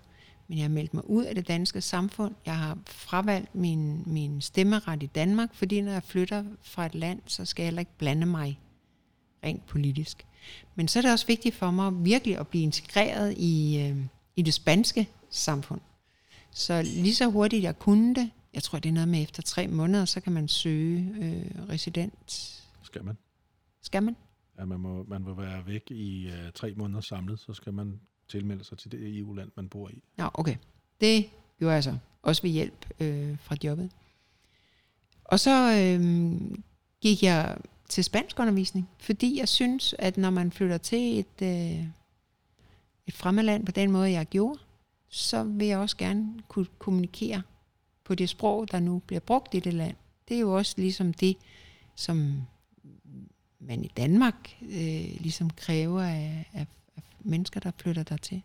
[0.47, 2.35] men jeg har meldt mig ud af det danske samfund.
[2.45, 7.19] Jeg har fravalgt min, min stemmeret i Danmark, fordi når jeg flytter fra et land,
[7.25, 8.59] så skal jeg heller ikke blande mig
[9.43, 10.25] rent politisk.
[10.75, 13.97] Men så er det også vigtigt for mig virkelig at blive integreret i, øh,
[14.35, 15.81] i det spanske samfund.
[16.57, 19.67] Så lige så hurtigt jeg kunne det, jeg tror det er noget med efter tre
[19.67, 22.63] måneder, så kan man søge øh, resident.
[22.81, 23.17] Skal man?
[23.81, 24.15] Skal man?
[24.59, 27.99] Ja, man, må, man må være væk i uh, tre måneder samlet, så skal man
[28.27, 30.03] tilmelde sig til det EU-land, man bor i.
[30.17, 30.55] Ja, okay.
[31.01, 31.97] Det gjorde jeg så.
[32.21, 33.91] Også ved hjælp øh, fra jobbet.
[35.23, 36.41] Og så øh,
[37.01, 37.57] gik jeg
[37.89, 41.85] til spansk undervisning, fordi jeg synes, at når man flytter til et, øh,
[43.07, 44.59] et fremmedland på den måde, jeg gjorde,
[45.09, 47.41] så vil jeg også gerne kunne kommunikere
[48.03, 49.95] på det sprog, der nu bliver brugt i det land.
[50.29, 51.37] Det er jo også ligesom det,
[51.95, 52.41] som
[53.59, 58.41] man i Danmark øh, ligesom kræver af, af, af mennesker, der flytter dertil.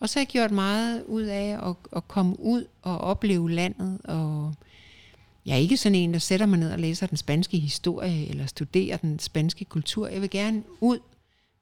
[0.00, 4.00] Og så har jeg gjort meget ud af at, at komme ud og opleve landet.
[4.04, 4.54] Og
[5.46, 8.46] jeg er ikke sådan en, der sætter mig ned og læser den spanske historie eller
[8.46, 10.08] studerer den spanske kultur.
[10.08, 10.98] Jeg vil gerne ud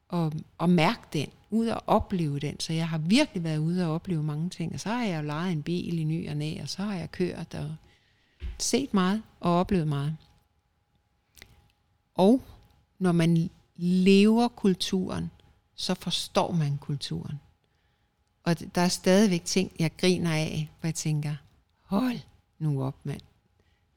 [0.08, 2.60] og, og mærke den, ud og opleve den.
[2.60, 4.74] Så jeg har virkelig været ude og opleve mange ting.
[4.74, 6.94] Og så har jeg jo lejet en bil i ny og næ, og så har
[6.94, 7.74] jeg kørt og
[8.58, 10.16] set meget og oplevet meget.
[12.14, 12.42] Og
[12.98, 15.30] når man lever kulturen,
[15.74, 17.40] så forstår man kulturen.
[18.44, 21.34] Og der er stadigvæk ting, jeg griner af, hvor jeg tænker,
[21.82, 22.18] hold
[22.58, 23.20] nu op, mand.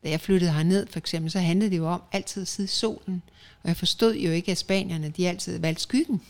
[0.03, 2.67] Da jeg flyttede herned, for eksempel, så handlede det jo om altid at sidde i
[2.67, 3.21] solen.
[3.63, 6.21] Og jeg forstod jo ikke, at spanierne, de altid valgte skyggen.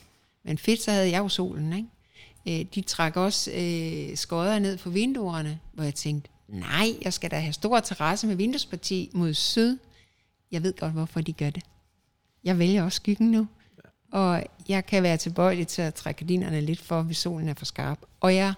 [0.43, 2.59] Men fedt, så havde jeg jo solen, ikke?
[2.61, 7.31] Øh, De trak også øh, skodder ned for vinduerne, hvor jeg tænkte, nej, jeg skal
[7.31, 9.77] da have stor terrasse med vinduesparti mod syd.
[10.51, 11.63] Jeg ved godt, hvorfor de gør det.
[12.43, 13.47] Jeg vælger også skyggen nu.
[14.11, 17.65] Og jeg kan være tilbøjelig til at trække gardinerne lidt for, hvis solen er for
[17.65, 17.99] skarp.
[18.19, 18.53] Og jeg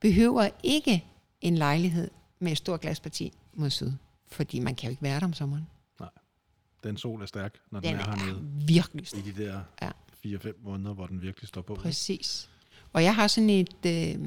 [0.00, 1.04] behøver ikke
[1.40, 3.92] en lejlighed med et stort glasparti mod syd.
[4.30, 5.66] Fordi man kan jo ikke være der om sommeren.
[6.82, 8.40] Den sol er stærk, når den, Den er er hernede.
[8.66, 9.24] virkelig I stærk.
[9.24, 9.90] de der Ja.
[10.36, 11.74] 4-5 måneder, hvor den virkelig står på.
[11.74, 12.50] Præcis.
[12.92, 13.86] Og jeg har sådan et...
[13.86, 14.18] Øh,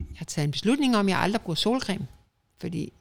[0.00, 2.06] jeg har taget en beslutning om, at jeg aldrig bruger solcreme.
[2.60, 2.92] Fordi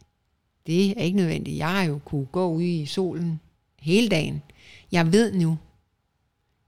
[0.67, 1.57] det er ikke nødvendigt.
[1.57, 3.39] Jeg har jo kunne gå ud i solen
[3.79, 4.41] hele dagen.
[4.91, 5.57] Jeg ved nu,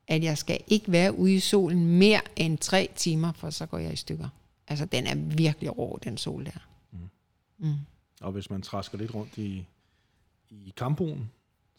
[0.07, 3.77] at jeg skal ikke være ude i solen mere end tre timer, for så går
[3.77, 4.29] jeg i stykker.
[4.67, 6.67] Altså, den er virkelig rå, den sol der.
[7.57, 7.75] Mm.
[8.21, 9.65] Og hvis man træsker lidt rundt i,
[10.49, 11.31] i kampoen,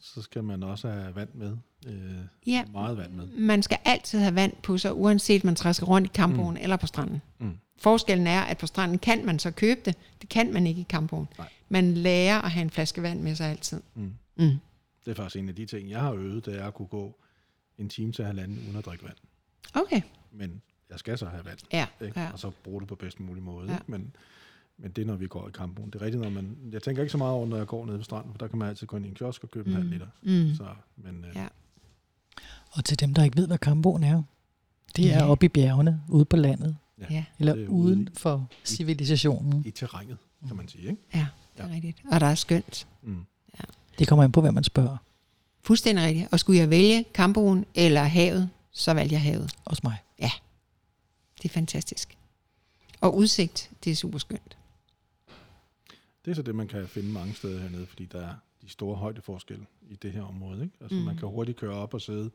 [0.02, 1.56] så skal man også have vand med.
[1.86, 2.14] Øh,
[2.46, 2.64] Ja.
[2.72, 3.26] Meget vand med.
[3.26, 6.62] Man skal altid have vand på sig, uanset man træsker rundt i kampoen mm.
[6.62, 7.22] eller på stranden.
[7.38, 7.58] Mm.
[7.78, 9.96] Forskellen er, at på stranden kan man så købe det.
[10.22, 11.28] Det kan man ikke i kampoen.
[11.38, 11.48] Nej.
[11.68, 13.80] Man lærer at have en flaske vand med sig altid.
[13.94, 14.14] Mm.
[14.36, 14.56] Mm.
[15.04, 17.20] Det er faktisk en af de ting, jeg har øvet, det er at kunne gå
[17.78, 19.16] en time til halvanden uden at drikke vand.
[19.74, 20.00] Okay.
[20.32, 22.20] Men jeg skal så have vand, Ja, ikke?
[22.20, 22.30] ja.
[22.32, 23.68] og så bruge det på bedst mulig måde.
[23.68, 23.74] Ja.
[23.74, 23.84] Ikke?
[23.86, 24.16] Men,
[24.78, 25.87] men det er, når vi går i kampen.
[25.87, 26.56] Det er rigtigt, når man...
[26.72, 28.58] Jeg tænker ikke så meget over, når jeg går ned ved stranden, for der kan
[28.58, 30.06] man altid gå ind i en kiosk og købe en halv liter.
[30.22, 30.54] Mm.
[30.54, 31.46] Så, men, øh, Ja.
[32.70, 34.22] Og til dem, der ikke ved, hvad Kamboen er,
[34.96, 35.30] det er Ja.
[35.30, 36.76] oppe i bjergene, ude på landet,
[37.11, 39.62] Ja, eller er ude uden i- for civilisationen.
[39.66, 40.82] i terrænet, kan man sige.
[40.88, 41.02] Ikke?
[41.14, 41.74] ja, det er Ja.
[41.74, 42.02] rigtigt.
[42.12, 42.87] Og der er skønt.
[43.02, 43.24] Mm.
[43.98, 44.96] Det kommer an på, hvad man spørger.
[45.62, 46.28] Fuldstændig rigtigt.
[46.32, 49.50] Og skulle jeg vælge Kamboen eller havet, så valgte jeg havet.
[49.64, 49.96] Også mig.
[51.42, 52.16] Det er fantastisk.
[53.00, 54.56] Og udsigt, det er super skønt.
[56.24, 58.96] Det er så det, man kan finde mange steder hernede, fordi der er de store
[58.96, 60.62] højdeforskelle i det her område.
[60.64, 60.76] Ikke?
[60.80, 61.04] Altså, mm.
[61.04, 62.30] Man kan hurtigt køre op og sidde.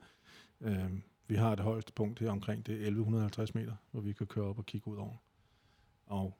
[0.61, 0.91] Øh,
[1.27, 4.45] vi har det højeste punkt her omkring, det er 1150 meter, hvor vi kan køre
[4.45, 5.15] op og kigge ud over.
[6.05, 6.37] Og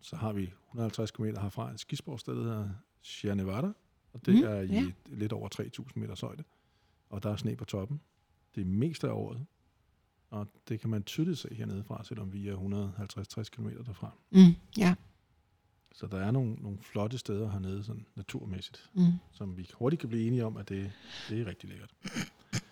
[0.00, 2.68] så har vi 150 km herfra et skisportsted, der hedder
[3.02, 3.72] Sierra Nevada,
[4.12, 4.80] og det Mm, er i ja.
[4.80, 4.90] ja.
[5.06, 5.48] lidt over
[5.80, 6.44] 3.000 meters højde.
[7.10, 8.00] Og der er sne på toppen.
[8.54, 9.46] Det er mest af året.
[10.30, 14.12] Og det kan man tydeligt se hernede fra, selvom vi er 150-60 km derfra.
[14.30, 14.38] Mm,
[14.78, 14.94] ja.
[15.94, 19.02] Så der er nogle, nogle flotte steder hernede, sådan naturmæssigt, Mm.
[19.32, 20.92] som vi hurtigt kan blive enige om, at det,
[21.28, 21.90] det er rigtig lækkert.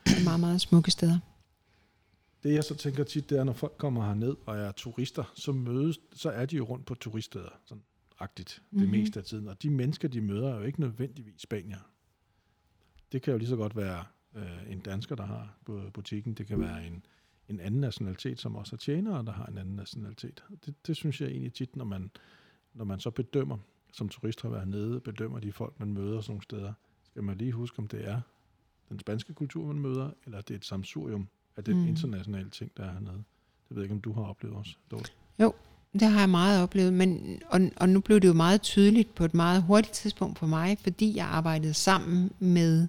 [0.05, 1.19] Det er meget, meget smukke steder.
[2.43, 5.53] Det jeg så tænker tit, det er, når folk kommer herned og er turister, så
[5.53, 7.83] mødes, så er de jo rundt på turiststeder, sådan
[8.21, 8.91] agtigt, det Mhm.
[8.91, 9.49] meste af tiden.
[9.49, 11.79] Og de mennesker, de møder, er jo ikke nødvendigvis spanier.
[13.13, 14.05] Det kan jo lige så godt være
[14.37, 16.35] øh, en dansker, der har på butikken.
[16.35, 17.05] Det kan være en,
[17.49, 20.45] en anden nationalitet, som også er tjenere, der har en anden nationalitet.
[20.67, 22.11] Det, det synes jeg egentlig tit, når man,
[22.79, 23.57] når man så bedømmer,
[23.93, 26.73] som turist har været nede, bedømmer de folk, man møder sådan nogle steder,
[27.05, 28.21] skal man lige huske, om det er
[28.89, 31.89] den spanske kultur, man møder, eller det er et samsurium af den Mm.
[31.89, 33.23] internationale ting, der er hernede.
[33.69, 34.75] Det ved jeg ikke, om du har oplevet også.
[34.91, 35.11] Dorte.
[35.93, 39.25] Det har jeg meget oplevet, men, og, og nu blev det jo meget tydeligt på
[39.25, 42.87] et meget hurtigt tidspunkt for mig, fordi jeg arbejdede sammen med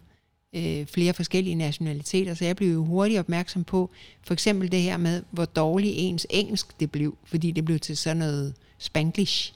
[0.56, 3.90] øh, flere forskellige nationaliteter, så jeg blev jo hurtigt opmærksom på,
[4.24, 7.98] for eksempel det her med, hvor dårlig ens engelsk det blev, fordi det blev til
[7.98, 9.54] sådan noget spanglish,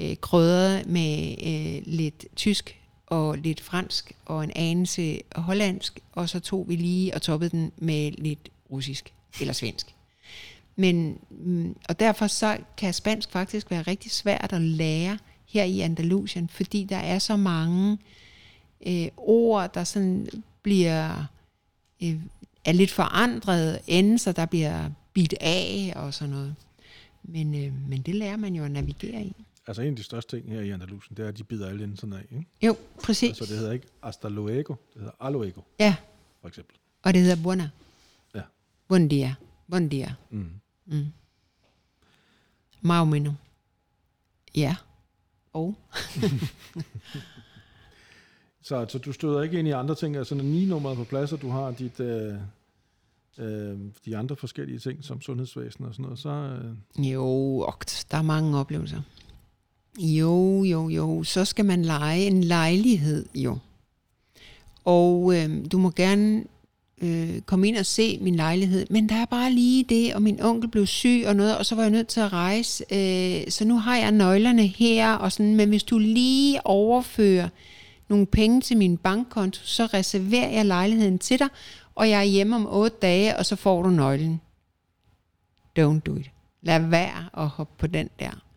[0.00, 6.40] øh, krydret med øh, lidt tysk og lidt fransk og en anelse hollandsk, og så
[6.40, 9.94] tog vi lige og toppede den med lidt russisk eller svensk.
[10.76, 15.80] Men, mm, og derfor så kan spansk faktisk være rigtig svært at lære her i
[15.80, 17.98] Andalusien, fordi der er så mange
[18.86, 20.28] øh, ord, der sådan
[20.62, 21.24] bliver
[22.02, 22.16] øh,
[22.64, 26.54] er lidt forandret, endelser, der bliver bidt af og sådan noget.
[27.22, 29.34] Men, øh, men det lærer man jo at navigere i.
[29.70, 31.96] Altså en af de største ting her i Andalusien, det er, at de bider alle
[31.96, 32.26] sådan af.
[32.30, 32.46] Ikke?
[32.62, 33.28] Jo, præcis.
[33.28, 35.96] Altså det hedder ikke hasta luego, det hedder a luego, Ja,
[36.40, 36.76] for eksempel.
[37.02, 37.70] og det hedder buona.
[38.34, 38.42] Ja.
[38.88, 39.34] Buen dia.
[39.70, 40.14] Buen dia.
[40.30, 40.50] Mm.
[40.86, 41.06] Mm.
[43.10, 43.32] Mino.
[44.54, 44.76] Ja.
[45.52, 45.74] Og?
[48.62, 51.32] Så altså, du støder ikke ind i andre ting, altså når ni-nummeret er på plads,
[51.32, 52.34] og du har dit, øh,
[53.38, 56.28] øh, de andre forskellige ting, som sundhedsvæsen og sådan noget, så...
[56.30, 59.02] Øh, Jo, okt, der er mange oplevelser.
[59.98, 61.24] Jo, jo, jo.
[61.24, 63.58] Så skal man lege en lejlighed, jo.
[64.84, 66.44] Og øh, du må gerne
[67.02, 70.42] øh, komme ind og se min lejlighed, men der er bare lige det, og min
[70.42, 72.84] onkel blev syg og noget, og så var jeg nødt til at rejse.
[72.92, 77.48] Øh, så nu har jeg nøglerne her, og sådan, men hvis du lige overfører
[78.08, 81.48] nogle penge til min bankkonto, så reserverer jeg lejligheden til dig,
[81.94, 84.40] og jeg er hjemme om otte dage, og så får du nøglen.
[85.78, 86.30] Don't do it.
[86.62, 88.49] Lad være at hoppe på den der.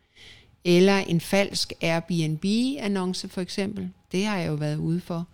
[0.65, 3.89] Eller en falsk Airbnb-annonce for eksempel.
[4.12, 5.28] Det har jeg jo været ude for.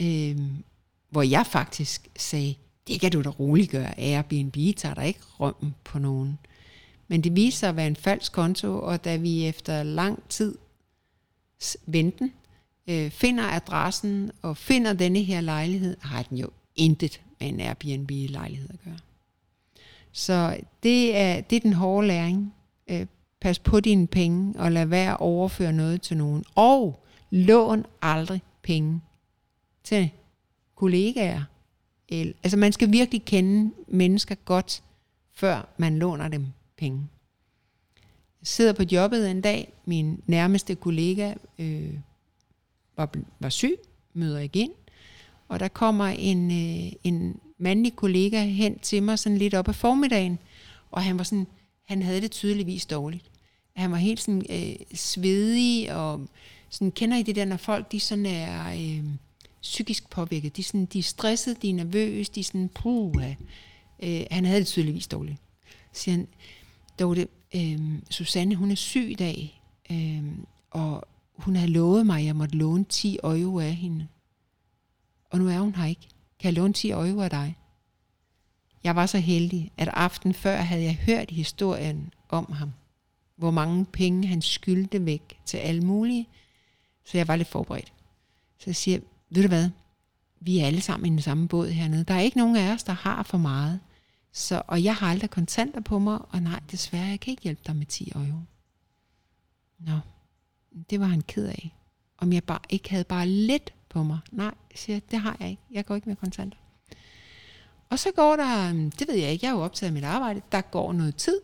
[0.00, 0.64] Øhm,
[1.10, 2.54] hvor jeg faktisk sagde,
[2.88, 4.00] det kan du da roligt gøre.
[4.00, 6.38] Airbnb tager der ikke rømmen på nogen.
[7.08, 10.58] Men det viste sig at være en falsk konto, og da vi efter lang tid
[11.86, 12.32] venten
[12.88, 18.68] øh, finder adressen og finder denne her lejlighed, har den jo intet med en Airbnb-lejlighed
[18.70, 18.98] at gøre.
[20.12, 22.54] Så det er, det er den hårde læring.
[22.88, 23.06] Øh,
[23.40, 26.44] pas på dine penge, og lad være at overføre noget til nogen.
[26.54, 29.00] Og lån aldrig penge
[29.84, 30.10] til
[30.74, 31.42] kollegaer.
[32.10, 34.82] Altså man skal virkelig kende mennesker godt,
[35.34, 37.08] før man låner dem penge.
[38.40, 41.94] Jeg sidder på jobbet en dag, min nærmeste kollega øh,
[42.96, 43.10] var,
[43.40, 43.76] var syg,
[44.12, 44.72] møder ikke ind,
[45.48, 49.74] og der kommer en, øh, en mandlig kollega hen til mig sådan lidt op af
[49.74, 50.38] formiddagen,
[50.90, 51.46] og han var sådan,
[51.84, 53.27] han havde det tydeligvis dårligt.
[53.78, 56.28] Han var helt sådan øh, svedig, og
[56.70, 59.04] sådan, kender I det der, når folk de sådan er øh,
[59.62, 63.34] psykisk påvirket, de sådan, de er stresset, de er nervøse, de er sådan, puha.
[64.02, 65.38] Øh, han havde det tydeligvis dårligt.
[65.92, 66.28] Så siger han,
[66.98, 67.78] Dorte, øh,
[68.10, 70.24] Susanne, hun er syg i dag, øh,
[70.70, 71.04] og
[71.36, 74.06] hun havde lovet mig, at jeg måtte låne 10 euro af hende.
[75.30, 76.08] Og nu er hun her ikke.
[76.40, 77.56] Kan jeg låne 10 euro af dig?
[78.84, 82.72] Jeg var så heldig, at aften før havde jeg hørt historien om ham.
[83.38, 86.28] Hvor mange penge han skyldte væk til alle mulige.
[87.04, 87.92] Så jeg var lidt forberedt.
[88.58, 88.98] Så jeg siger,
[89.30, 89.70] ved du hvad?
[90.40, 92.04] Vi er alle sammen i den samme båd hernede.
[92.04, 93.80] Der er ikke nogen af os, der har for meget.
[94.32, 97.62] Så, og jeg har aldrig kontanter på mig, og nej, desværre, jeg kan ikke hjælpe
[97.66, 98.38] dig med 10 euro.
[99.78, 99.98] Nå,
[100.90, 101.74] det var han ked af.
[102.18, 104.18] Om jeg bare ikke havde bare lidt på mig.
[104.32, 105.62] Nej, siger jeg, det har jeg ikke.
[105.70, 106.58] Jeg går ikke med kontanter.
[107.90, 110.42] Og så går der, det ved jeg ikke, jeg er jo optaget af mit arbejde,
[110.52, 111.40] der går noget tid,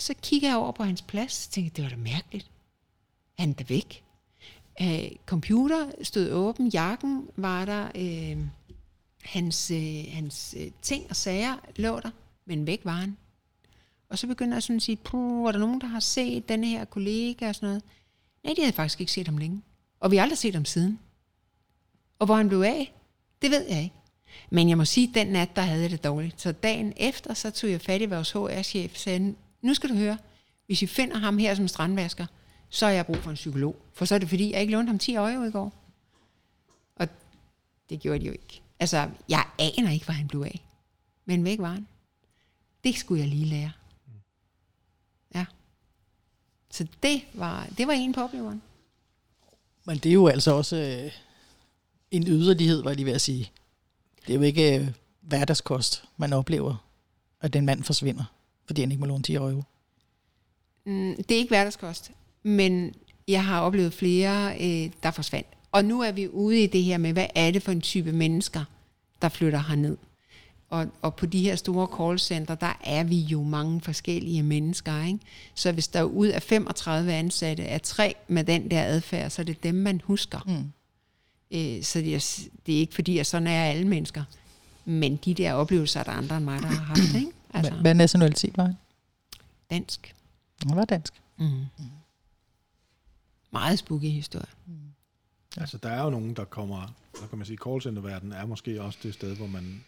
[0.00, 2.50] og så kigger jeg over på hans plads, og tænker, det var da mærkeligt.
[3.38, 4.04] Han er da væk.
[4.82, 8.38] Øh, computer stod åben, jakken var der, øh,
[9.22, 12.10] hans, øh, hans øh, ting og sager lå der,
[12.44, 13.16] men væk var han.
[14.08, 16.66] Og så begynder jeg sådan at sige, puh, er der nogen, der har set denne
[16.66, 17.82] her kollega og sådan noget?
[18.44, 19.62] Nej, de havde faktisk ikke set ham længe.
[20.00, 20.98] Og vi har aldrig set ham siden.
[22.18, 22.94] Og hvor han blev af,
[23.42, 23.94] det ved jeg ikke.
[24.50, 26.40] Men jeg må sige, at den nat, der havde jeg det dårligt.
[26.40, 30.18] Så dagen efter, så tog jeg fat i vores HR-chef sagde, nu skal du høre,
[30.66, 32.26] hvis I finder ham her som strandvasker,
[32.68, 33.76] så har jeg brug for en psykolog.
[33.92, 35.72] For så er det fordi, jeg ikke lånte ham 10 øje i går.
[36.96, 37.08] Og
[37.90, 38.62] det gjorde de jo ikke.
[38.80, 40.64] Altså, jeg aner ikke, hvor han blev af.
[41.24, 41.86] Men væk var han.
[42.84, 43.72] Det skulle jeg lige lære.
[45.34, 45.46] Ja.
[46.70, 48.62] Så det var, det var en på opleveren.
[49.84, 51.12] Men det er jo altså også øh,
[52.10, 53.50] en yderlighed, var de ved at sige.
[54.26, 54.88] Det er jo ikke øh,
[55.20, 56.86] hverdagskost, man oplever,
[57.40, 58.24] at den mand forsvinder,
[58.70, 59.62] fordi han ikke må låne 10 euro.
[60.86, 62.10] Mm, det er ikke hverdagskost,
[62.42, 62.94] men
[63.28, 65.46] jeg har oplevet flere, øh, der forsvandt.
[65.72, 68.12] Og nu er vi ude i det her med, hvad er det for en type
[68.12, 68.64] mennesker,
[69.22, 69.96] der flytter herned.
[70.68, 75.04] Og, og på de her store callcenter, der er vi jo mange forskellige mennesker.
[75.04, 75.18] Ikke?
[75.54, 79.46] Så hvis der ud af 35 ansatte er tre med den der adfærd, så er
[79.46, 80.40] det dem, man husker.
[80.46, 80.72] Mm.
[81.58, 84.24] Øh, så det er, det er ikke fordi, at sådan er alle mennesker.
[84.84, 87.14] Men de der oplevelser, er der andre end mig, der har haft.
[87.14, 87.30] Ikke?
[87.54, 87.74] Altså.
[87.74, 88.74] Hvad nationalitet var han?
[89.70, 90.14] Dansk.
[90.66, 91.12] Han var dansk.
[91.38, 91.50] Mm.
[93.52, 94.46] Meget spooky historie.
[95.56, 98.98] Altså, der er jo nogen, der kommer, hvad kan man sige, callcenterverdenen er måske også
[99.02, 99.84] det sted, hvor man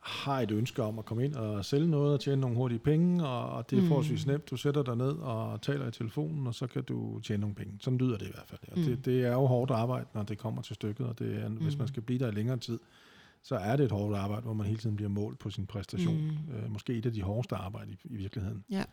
[0.00, 3.26] har et ønske om at komme ind og sælge noget og tjene nogle hurtige penge,
[3.26, 3.88] og det er Mm.
[3.88, 4.50] forholdsvis nemt.
[4.50, 7.72] Du sætter dig ned og taler i telefonen, og så kan du tjene nogle penge.
[7.80, 8.60] Sådan lyder det i hvert fald.
[8.72, 8.84] Og Mm.
[8.84, 11.74] det, det er jo hårdt arbejde, når det kommer til stykket, og det er, hvis
[11.74, 11.78] Mm.
[11.78, 12.78] man skal blive der i længere tid,
[13.42, 16.16] så er det et hårdt arbejde, hvor man hele tiden bliver målt på sin præstation.
[16.48, 16.54] Mm.
[16.54, 18.64] Øh, måske et af de hårdeste arbejde i, i virkeligheden.
[18.70, 18.84] Ja.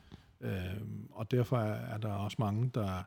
[0.42, 3.04] Øhm, og derfor er, er der også mange, der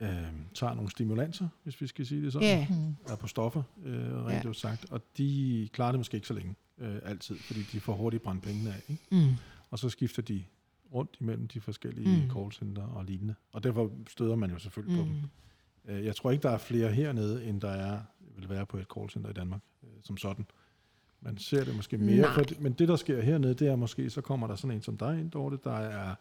[0.00, 2.96] øhm, tager nogle stimulanser, hvis vi skal sige det sådan Mm.
[3.12, 4.52] er på stoffer, øh, rent ja.
[4.52, 8.22] sagt, og de klarer det måske ikke så længe øh, altid, fordi de får hurtigt
[8.22, 9.02] brændt pengene af, ikke?
[9.10, 9.34] mm.
[9.70, 10.44] og så skifter de
[10.94, 12.30] rundt imellem de forskellige Mm.
[12.30, 15.04] callcenter og lignende, og derfor støder man jo selvfølgelig mm.
[15.08, 15.96] på dem.
[15.96, 18.00] Øh, Jeg tror ikke, der er flere hernede, end der er,
[18.38, 19.75] vil være på et callcenter i Danmark, øh,
[20.06, 20.46] som sådan.
[21.20, 22.34] Man ser det måske mere, Nej.
[22.34, 24.98] for, men det, der sker hernede, det er måske, så kommer der sådan en som
[24.98, 26.14] dig ind, Dorte, der er,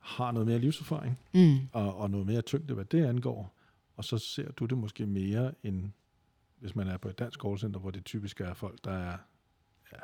[0.00, 1.56] har noget mere livserfaring, Mm.
[1.72, 3.56] og, og noget mere tyngde, hvad det angår.
[3.96, 5.90] Og så ser du det måske mere, end
[6.58, 9.18] hvis man er på et dansk callcenter, hvor det typisk er folk, der er
[9.92, 9.98] ja,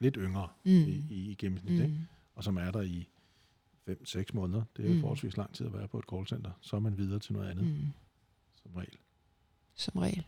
[0.00, 0.70] lidt yngre Mm.
[0.70, 1.82] i, i, i gennemsnit, mm.
[1.82, 1.96] ikke?
[2.34, 3.08] Og som er der i
[3.90, 4.62] 5-6 måneder.
[4.76, 5.00] Det er jo Mm.
[5.00, 6.50] forholdsvis lang tid at være på et callcenter.
[6.60, 7.86] Så er man videre til noget andet, mm.
[8.62, 8.96] Som regel.
[9.74, 10.24] Som regel.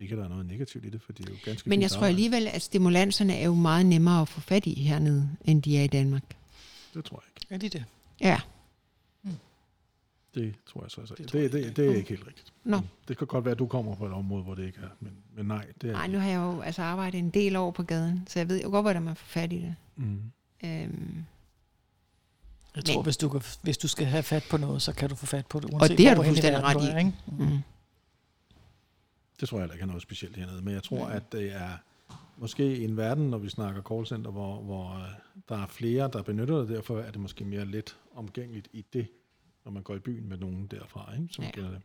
[0.00, 1.90] Ikke, at der er noget negativt i det, for det er jo ganske Men jeg
[1.90, 5.78] tror alligevel, at stimulanserne er jo meget nemmere at få fat i hernede, end de
[5.78, 6.22] er i Danmark.
[6.94, 7.54] Det tror jeg ikke.
[7.54, 7.84] Er de det?
[8.20, 8.40] Ja.
[10.34, 11.14] Det tror jeg så altså.
[11.18, 12.52] Det Det, jeg det, det, det er ikke helt rigtigt.
[12.64, 12.76] Nå.
[12.76, 12.86] Mm.
[13.08, 14.88] Det kan godt være, at du kommer fra et område, hvor det ikke er.
[15.00, 17.70] Men, men nej, det er Nej, nu har jeg jo altså arbejdet en del år
[17.70, 19.74] på gaden, så jeg ved jo godt, hvordan man får fat i det.
[19.96, 20.04] Mm.
[20.64, 21.24] Øhm,
[22.76, 25.08] Jeg tror, Men- hvis du, kan, hvis du skal have fat på noget, så kan
[25.08, 26.98] du få fat på det, det har du fuldstændig ret du i.
[26.98, 27.12] ikke?
[27.26, 27.58] mm.
[29.40, 31.12] Det tror jeg heller ikke er noget specielt hernede, men jeg tror, Mm.
[31.12, 31.70] at det er
[32.36, 35.08] måske i en verden, når vi snakker callcenter, hvor, hvor øh,
[35.48, 39.06] der er flere, der benytter det, derfor er det måske mere let omgængeligt i det,
[39.64, 41.50] når man går i byen med nogen derfra, ikke, som Ja.
[41.56, 41.62] ja.
[41.62, 41.80] det.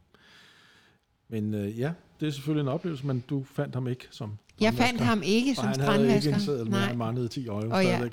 [1.30, 4.74] Men øh, ja, det er selvfølgelig en oplevelse, men du fandt ham ikke som Jeg
[4.74, 7.84] fandt ham ikke som han havde ikke en seddel, men han manglede 10 euro Og
[7.84, 8.02] ja.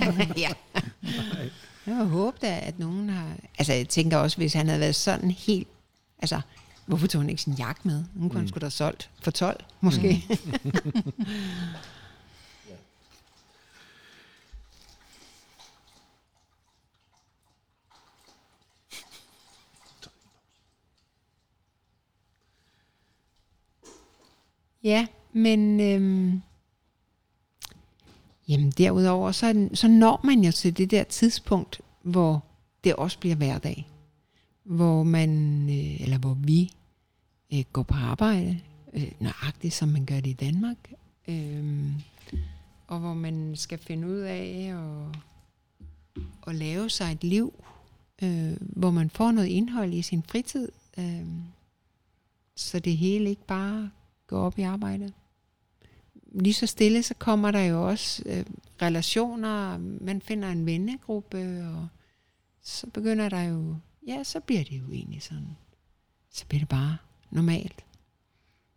[0.36, 0.48] ja.
[1.86, 3.36] Jeg håber da, at nogen har...
[3.58, 5.68] Altså, jeg tænker også, hvis han havde været sådan helt...
[6.18, 6.40] Altså,
[6.86, 8.04] hvorfor tog han ikke sin jakke med?
[8.14, 8.48] Nu kunne mm.
[8.48, 10.24] skulle da solgt for 12, måske.
[10.64, 10.72] Mm.
[24.84, 25.80] ja, men...
[25.80, 26.42] Øhm,
[28.48, 32.44] jamen, derudover, så, så når man jo til det der tidspunkt, hvor
[32.84, 33.88] det også bliver hverdag.
[34.64, 36.72] Hvor man, øh, eller hvor vi
[37.52, 38.60] øh, går på arbejde,
[38.92, 40.76] øh, nøjagtigt som man gør det i Danmark.
[41.28, 41.90] Øh,
[42.86, 45.18] og hvor man skal finde ud af at,
[46.46, 47.64] at lave sig et liv,
[48.22, 51.26] øh, hvor man får noget indhold i sin fritid, øh,
[52.56, 53.90] så det hele ikke bare
[54.26, 55.12] går op i arbejdet.
[56.32, 58.44] Lige så stille, så kommer der jo også øh,
[58.82, 61.88] relationer, man finder en vennegruppe, og
[62.62, 63.76] så begynder der jo,
[64.06, 65.56] ja, så bliver det jo egentlig sådan,
[66.30, 66.96] så bliver det bare
[67.30, 67.84] normalt.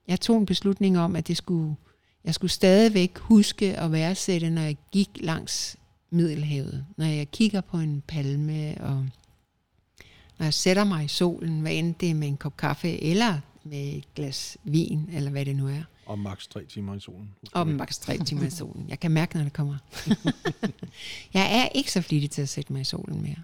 [0.07, 1.75] Jeg tog en beslutning om, at det skulle,
[2.23, 5.77] jeg skulle stadigvæk huske at værdsætte, når jeg gik langs
[6.09, 6.85] Middelhavet.
[6.97, 9.05] Når jeg kigger på en palme, og
[10.37, 13.39] når jeg sætter mig i solen, hvad end det er med en kop kaffe, eller
[13.63, 15.83] med et glas vin, eller hvad det nu er.
[16.05, 17.33] Og maks tre timer i solen.
[17.51, 18.89] Og maks tre timer i solen.
[18.89, 19.77] Jeg kan mærke, når det kommer.
[21.33, 23.43] jeg er ikke så flittig til at sætte mig i solen mere.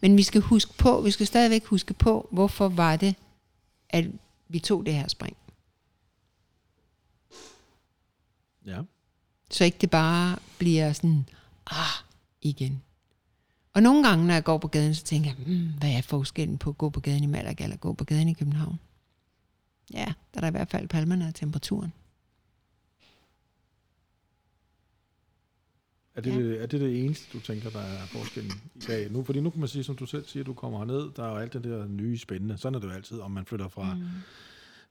[0.00, 3.14] Men vi skal huske på, vi skal stadigvæk huske på, hvorfor var det,
[3.88, 4.04] at
[4.48, 5.36] vi tog det her spring.
[8.66, 8.82] Ja.
[9.50, 11.28] Så ikke det bare bliver sådan,
[11.66, 12.02] ah,
[12.42, 12.82] igen.
[13.74, 16.58] Og nogle gange, når jeg går på gaden, så tænker jeg, hmm, hvad er forskellen
[16.58, 18.78] på at gå på gaden i Malaga eller gå på gaden i København?
[19.92, 21.92] Ja, der er der i hvert fald palmerne og temperaturen.
[26.14, 26.36] Er det, Ja.
[26.38, 29.12] det, er det det eneste, du tænker, der er forskellen i dag?
[29.12, 31.30] Nu, fordi nu kan man sige, som du selv siger, du kommer herned, der er
[31.30, 32.58] jo alt det der nye spændende.
[32.58, 34.02] Sådan er det jo altid, om man flytter fra, mm.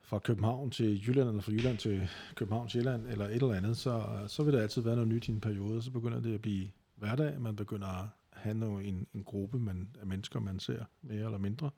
[0.02, 3.78] fra København til Jylland, eller fra Jylland til København til Jylland, eller et eller andet,
[3.78, 5.82] så, så vil der altid være noget nyt i en periode.
[5.82, 7.42] Så begynder det at blive hverdag.
[7.42, 11.38] Man begynder at have noget, en, en gruppe man, af mennesker, man ser mere eller
[11.38, 11.70] mindre.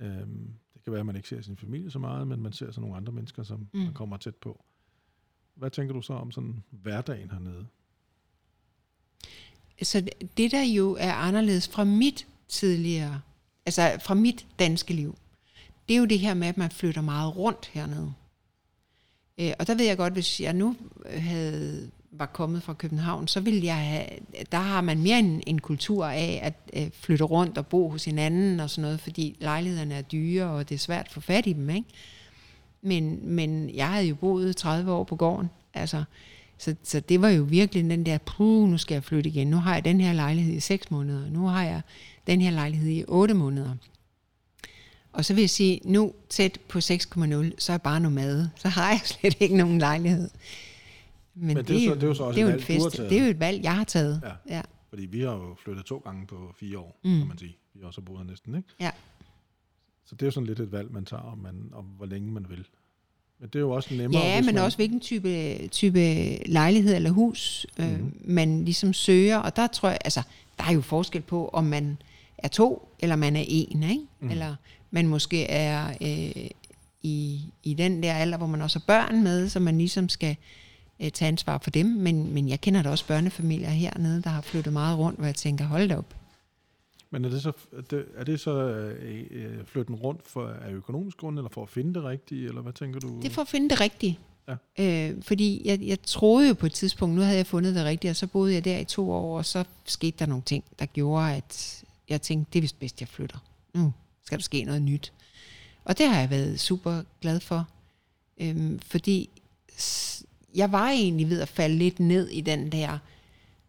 [0.00, 2.70] Øhm, det kan være, at man ikke ser sin familie så meget, men man ser
[2.70, 3.80] så nogle andre mennesker, som mm.
[3.80, 4.64] man kommer tæt på.
[5.54, 7.66] Hvad tænker du så om sådan hverdagen hernede?
[9.82, 10.00] Så
[10.36, 13.20] det- der jo er anderledes fra mit tidligere,
[13.66, 15.16] altså fra mit danske liv,
[15.88, 18.12] det er jo det her med, at man flytter meget rundt hernede.
[19.38, 20.76] Øh, og der ved jeg godt, hvis jeg nu
[21.12, 24.06] øh, havde, var kommet fra København, så ville jeg have,
[24.52, 28.04] der har man mere en, en kultur af at øh, flytte rundt og bo hos
[28.04, 31.46] hinanden og sådan noget, fordi lejlighederne er dyre, og det er svært at få fat
[31.46, 31.88] i dem, ikke?
[32.82, 36.04] Men, men jeg havde jo boet 30 år på gården, altså,
[36.60, 39.46] så, så det var jo virkelig den der, puh, nu skal jeg flytte igen.
[39.50, 41.30] Nu har jeg den her lejlighed i 6 måneder.
[41.30, 41.82] Nu har jeg
[42.26, 43.74] den her lejlighed i 8 måneder.
[45.12, 48.50] Og så vil jeg sige, nu tæt på 6,0, så er jeg bare nomade.
[48.56, 50.30] Så har jeg slet ikke nogen lejlighed.
[51.34, 52.62] Men, Men det er jo så- det er jo så også det er et valg,
[52.64, 52.96] fest.
[52.96, 54.20] Det er jo et valg, jeg har taget.
[54.48, 54.54] Ja.
[54.56, 54.62] Ja.
[54.88, 57.18] Fordi vi har jo flyttet to gange på fire år, mm.
[57.18, 57.56] kan man sige.
[57.74, 58.68] Vi har også boet her næsten, ikke?
[58.80, 58.90] Ja.
[60.04, 62.32] Så det er jo sådan lidt et valg, man tager, om, man, om hvor længe
[62.32, 62.66] man vil.
[63.40, 64.22] Men det er jo også nemmere.
[64.22, 65.98] Ja, men man, også hvilken type, type
[66.46, 68.12] lejlighed eller hus øh, Mhm.
[68.24, 69.36] man ligesom søger.
[69.36, 70.22] Og der tror jeg, altså,
[70.58, 71.98] der er jo forskel på, om man
[72.38, 74.02] er to, eller man er en, ikke?
[74.20, 74.30] Mm.
[74.30, 74.54] Eller
[74.90, 76.44] man måske er øh,
[77.02, 80.36] i, i den der alder, hvor man også har børn med, så man ligesom skal
[81.00, 81.86] øh, tage ansvar for dem.
[81.86, 85.34] Men, men jeg kender da også børnefamilier hernede, der har flyttet meget rundt, hvor jeg
[85.34, 86.14] tænker, hold da op.
[87.10, 87.52] Men er det så,
[88.16, 91.94] er det, så øh, øh, flytten rundt for, af økonomisk grund, eller for at finde
[91.94, 93.16] det rigtige, eller hvad tænker du?
[93.22, 94.18] Det er for at finde det rigtige.
[94.48, 95.10] Ja.
[95.10, 98.10] Øh, fordi jeg, jeg troede jo på et tidspunkt, nu havde jeg fundet det rigtige,
[98.10, 100.86] og så boede jeg der i to år, og så skete der nogle ting, der
[100.86, 103.38] gjorde, at jeg tænkte, det er vist bedst, jeg flytter.
[103.74, 103.92] Nu
[104.24, 105.12] skal der ske noget nyt.
[105.84, 107.68] Og det har jeg været super glad for.
[108.40, 109.30] Øhm, fordi
[110.54, 112.98] jeg var egentlig ved at falde lidt ned i den der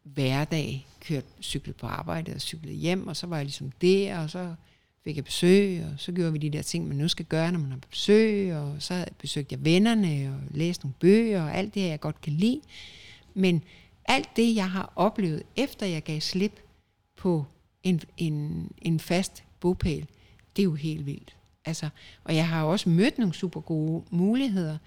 [0.04, 4.30] hverdag kørte, cyklede på arbejde og cyklede hjem, og så var jeg ligesom der, og
[4.30, 4.56] så
[5.04, 7.60] fik jeg besøg, og så gjorde vi de der ting, man nu skal gøre, når
[7.60, 11.82] man har besøg, og så besøgte jeg vennerne, og læste nogle bøger, og alt det,
[11.82, 12.62] jeg godt kan lide.
[13.34, 13.64] Men
[14.06, 16.60] alt det, jeg har oplevet, efter jeg gav slip
[17.18, 17.45] på
[17.84, 20.08] en, en, en fast bopæl,
[20.56, 21.36] det er jo helt vildt.
[21.66, 21.89] Altså,
[22.24, 24.78] og jeg har også mødt nogle super gode muligheder,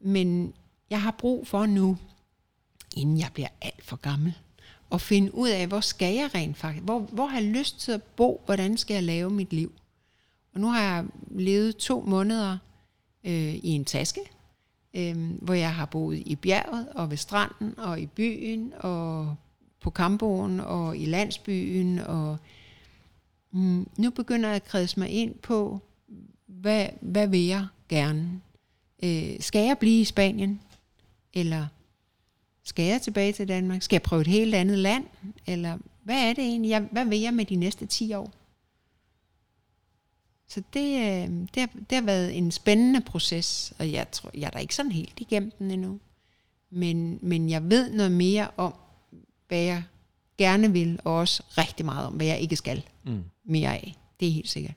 [0.00, 0.54] men
[0.90, 1.98] jeg har brug for nu,
[2.96, 4.34] inden jeg bliver alt for gammel,
[4.96, 7.92] at finde ud af, hvor skal jeg rent faktisk, hvor, hvor har jeg lyst til
[7.92, 9.72] at bo, hvordan skal jeg lave mit liv.
[10.54, 12.58] Og nu har jeg levet to måneder
[13.24, 14.20] øh, i en taske,
[14.94, 19.36] øh, hvor jeg har boet i bjerget og ved stranden og i byen og
[19.80, 21.98] på kamboen og i landsbyen.
[21.98, 22.38] Og
[23.50, 25.80] mm, nu begynder jeg at kredse mig ind på,
[26.46, 28.40] hvad, hvad vil jeg gerne?
[29.02, 30.60] Øh, skal jeg blive i Spanien?
[31.34, 31.66] Eller
[32.66, 33.82] skal jeg tilbage til Danmark?
[33.82, 35.04] Skal jeg prøve et helt andet land?
[35.46, 36.68] Eller hvad er det egentlig?
[36.68, 38.32] Jeg, hvad vil jeg med de næste 10 år?
[40.48, 44.46] Så det, øh, det, har, det har været en spændende proces, og jeg tror, jeg
[44.46, 46.00] er da ikke sådan helt igennem den endnu.
[46.70, 48.74] Men, men jeg ved noget mere om,
[49.48, 49.82] hvad jeg
[50.38, 53.24] gerne vil, og også rigtig meget om, hvad jeg ikke skal Mm.
[53.44, 53.94] mere af.
[54.20, 54.74] Det er helt sikkert.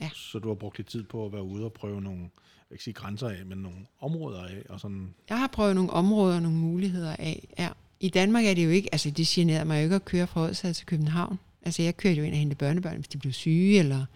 [0.00, 0.10] Ja.
[0.14, 2.28] Så du har brugt lidt tid på at være ude og prøve nogle,
[2.66, 5.74] jeg vil ikke sige grænser af, men nogle områder af, og sådan, Jeg har prøvet
[5.74, 7.48] nogle områder og nogle muligheder af.
[7.58, 7.68] Ja.
[8.00, 10.40] I Danmark er det jo ikke, altså det generer mig jo ikke at køre fra
[10.40, 11.38] Odsad til København.
[11.62, 14.06] Altså jeg kører jo ind og hente børnebørn, hvis de bliver syge, eller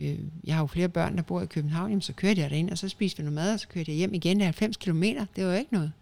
[0.00, 2.70] øh, jeg har jo flere børn, der bor i København, jamen, så kører jeg derind,
[2.70, 4.36] og så spiser vi noget mad, og så kører jeg hjem igen.
[4.36, 5.92] Det er 90 km, det var jo ikke noget.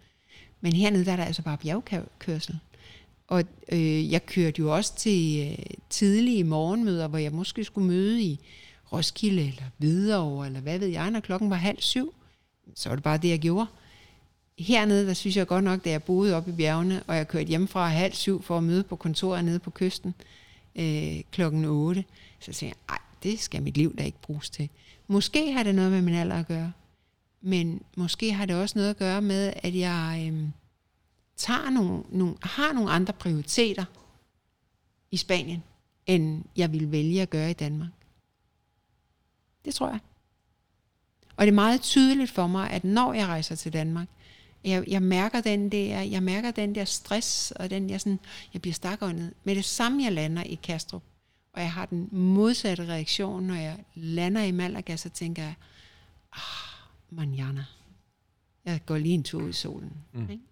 [0.61, 2.59] Men hernede, der er der altså bare bjergkørsel.
[3.27, 8.21] Og øh, jeg kørte jo også til øh, tidlige morgenmøder, hvor jeg måske skulle møde
[8.21, 8.39] i
[8.93, 12.13] Roskilde, eller Hvidovre, eller hvad ved jeg, når klokken var halv syv.
[12.75, 13.67] Så var det bare det, jeg gjorde.
[14.59, 17.47] Hernede, der synes jeg godt nok, da jeg boede oppe i bjergene, og jeg kørte
[17.47, 20.13] hjemmefra halv syv for at møde på kontoret nede på kysten
[20.75, 22.05] øh, klokken 8,
[22.39, 24.69] så tænkte jeg, ej, det skal mit liv da ikke bruges til.
[25.07, 26.71] Måske har det noget med min alder at gøre,
[27.41, 30.49] men måske har det også noget at gøre med, at jeg øh,
[31.37, 33.85] tager nogle, nogle, har nogle andre prioriteter
[35.11, 35.63] i Spanien,
[36.05, 37.89] end jeg ville vælge at gøre i Danmark.
[39.65, 39.99] Det tror jeg.
[41.35, 44.07] Og det er meget tydeligt for mig, at når jeg rejser til Danmark,
[44.63, 48.19] jeg, jeg mærker den der, jeg mærker den der stress, og den jeg sådan,
[48.53, 49.33] jeg bliver stakåndet.
[49.43, 51.03] Med det samme, jeg lander i Kastrup,
[51.53, 55.53] og jeg har den modsatte reaktion, når jeg lander i Malaga, så tænker jeg,
[56.33, 56.39] ah,
[57.09, 57.65] manjana.
[58.65, 59.93] Jeg går lige en tur i solen.
[60.13, 60.29] Mm.
[60.29, 60.43] Ikke?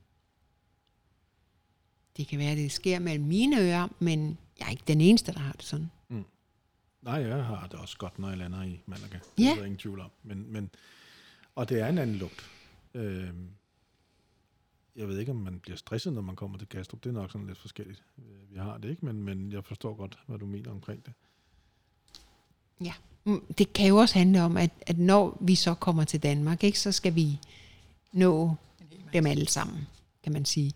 [2.17, 5.33] Det kan være, at det sker mellem mine ører, men jeg er ikke den eneste,
[5.33, 5.91] der har det sådan.
[7.01, 9.19] Nej, jeg har det også godt, når jeg lander i Malaga.
[9.37, 9.51] Det Ja.
[9.51, 10.11] er der ingen tvivl om.
[10.23, 10.69] Men, men,
[11.55, 12.49] og det er en anden lugt.
[12.93, 13.29] Øh,
[14.95, 17.03] jeg ved ikke, om man bliver stresset, når man kommer til Kastrup.
[17.03, 18.03] Det er nok sådan lidt forskelligt.
[18.17, 21.13] Øh, Vi har det ikke, men, men jeg forstår godt, hvad du mener omkring det.
[22.81, 22.93] Ja,
[23.23, 26.63] Mm, det kan jo også handle om, at, at når vi så kommer til Danmark,
[26.63, 27.39] ikke, så skal vi
[28.13, 28.55] nå
[29.13, 29.87] dem alle sammen,
[30.23, 30.73] kan man sige.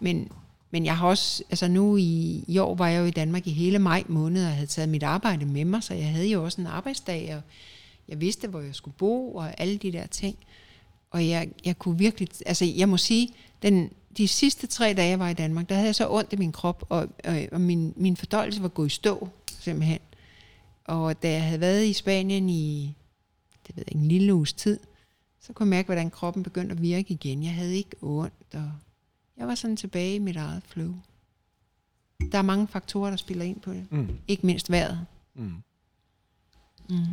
[0.00, 0.32] Men,
[0.74, 3.50] men jeg har også, altså nu i, i år var jeg jo i Danmark i
[3.50, 6.60] hele maj måned, og havde taget mit arbejde med mig, så jeg havde jo også
[6.60, 7.42] en arbejdsdag, og
[8.08, 10.36] jeg vidste, hvor jeg skulle bo, og alle de der ting.
[11.10, 13.28] Og jeg, jeg kunne virkelig, altså jeg må sige,
[13.62, 16.36] den, de sidste tre dage, jeg var i Danmark, der havde jeg så ondt i
[16.36, 19.28] min krop, og, og, og min, min fordøjelse var gået i stå,
[19.60, 20.00] simpelthen.
[20.84, 22.94] Og da jeg havde været i Spanien i
[23.66, 24.78] det ved jeg, en lille uges tid,
[25.40, 27.42] så kunne jeg mærke, hvordan kroppen begyndte at virke igen.
[27.42, 28.72] Jeg havde ikke ondt, og
[29.36, 30.94] jeg var sådan tilbage i mit eget flow.
[32.32, 33.92] Der er mange faktorer, der spiller ind på det.
[33.92, 34.18] Mm.
[34.28, 35.06] Ikke mindst vejret.
[35.34, 35.54] Mm.
[36.90, 37.04] Mm.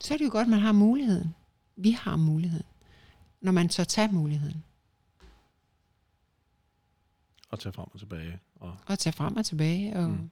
[0.00, 1.34] Så er det jo godt, at man har muligheden.
[1.76, 2.66] Vi har muligheden.
[3.40, 4.64] Når man så tager muligheden.
[7.50, 8.38] Og tage frem og tilbage.
[8.54, 9.96] Og, Og tage frem og tilbage.
[9.96, 10.30] Og Mm.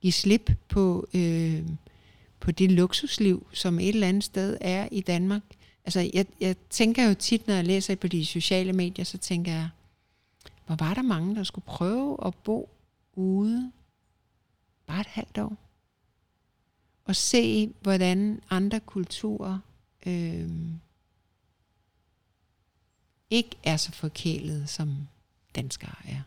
[0.00, 1.66] give slip på, øh,
[2.40, 5.42] på det luksusliv, som et eller andet sted er i Danmark.
[5.88, 9.52] Altså, jeg, jeg tænker jo tit, når jeg læser på de sociale medier, så tænker
[9.52, 9.68] jeg,
[10.66, 12.68] hvor var der mange, der skulle prøve at bo
[13.14, 13.72] ude
[14.86, 15.56] bare et halvt år.
[17.04, 19.58] Og se, hvordan andre kulturer
[20.06, 20.50] øh,
[23.30, 24.96] ikke er så forkælede, som
[25.54, 26.22] danskere er.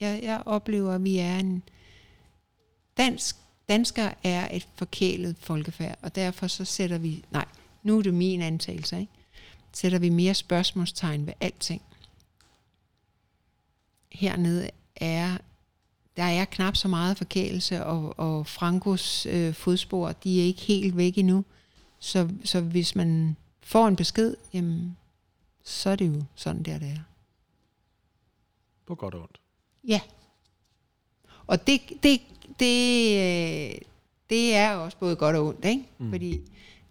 [0.00, 1.62] Jeg, jeg oplever, at vi er en...
[2.96, 3.36] Dansk,
[3.68, 7.24] danskere er et forkælet folkefærd, og derfor så sætter vi...
[7.30, 7.46] Nej,
[7.82, 9.12] nu er det min antagelse, ikke?
[9.72, 11.82] Sætter vi mere spørgsmålstegn ved alting.
[14.12, 15.38] Hernede er...
[16.16, 20.96] Der er knap så meget forkælelse, og, og Frankos øh, fodspor, de er ikke helt
[20.96, 21.44] væk endnu.
[21.98, 24.96] Så, så hvis man får en besked, jamen,
[25.64, 27.02] så er det jo sådan der, det er.
[28.86, 29.40] på godt og ondt.
[29.88, 30.00] Ja.
[31.46, 32.20] Og det, det,
[32.60, 33.78] det, øh,
[34.30, 35.84] det er også både godt og ondt, ikke?
[35.98, 36.10] Mm.
[36.10, 36.40] Fordi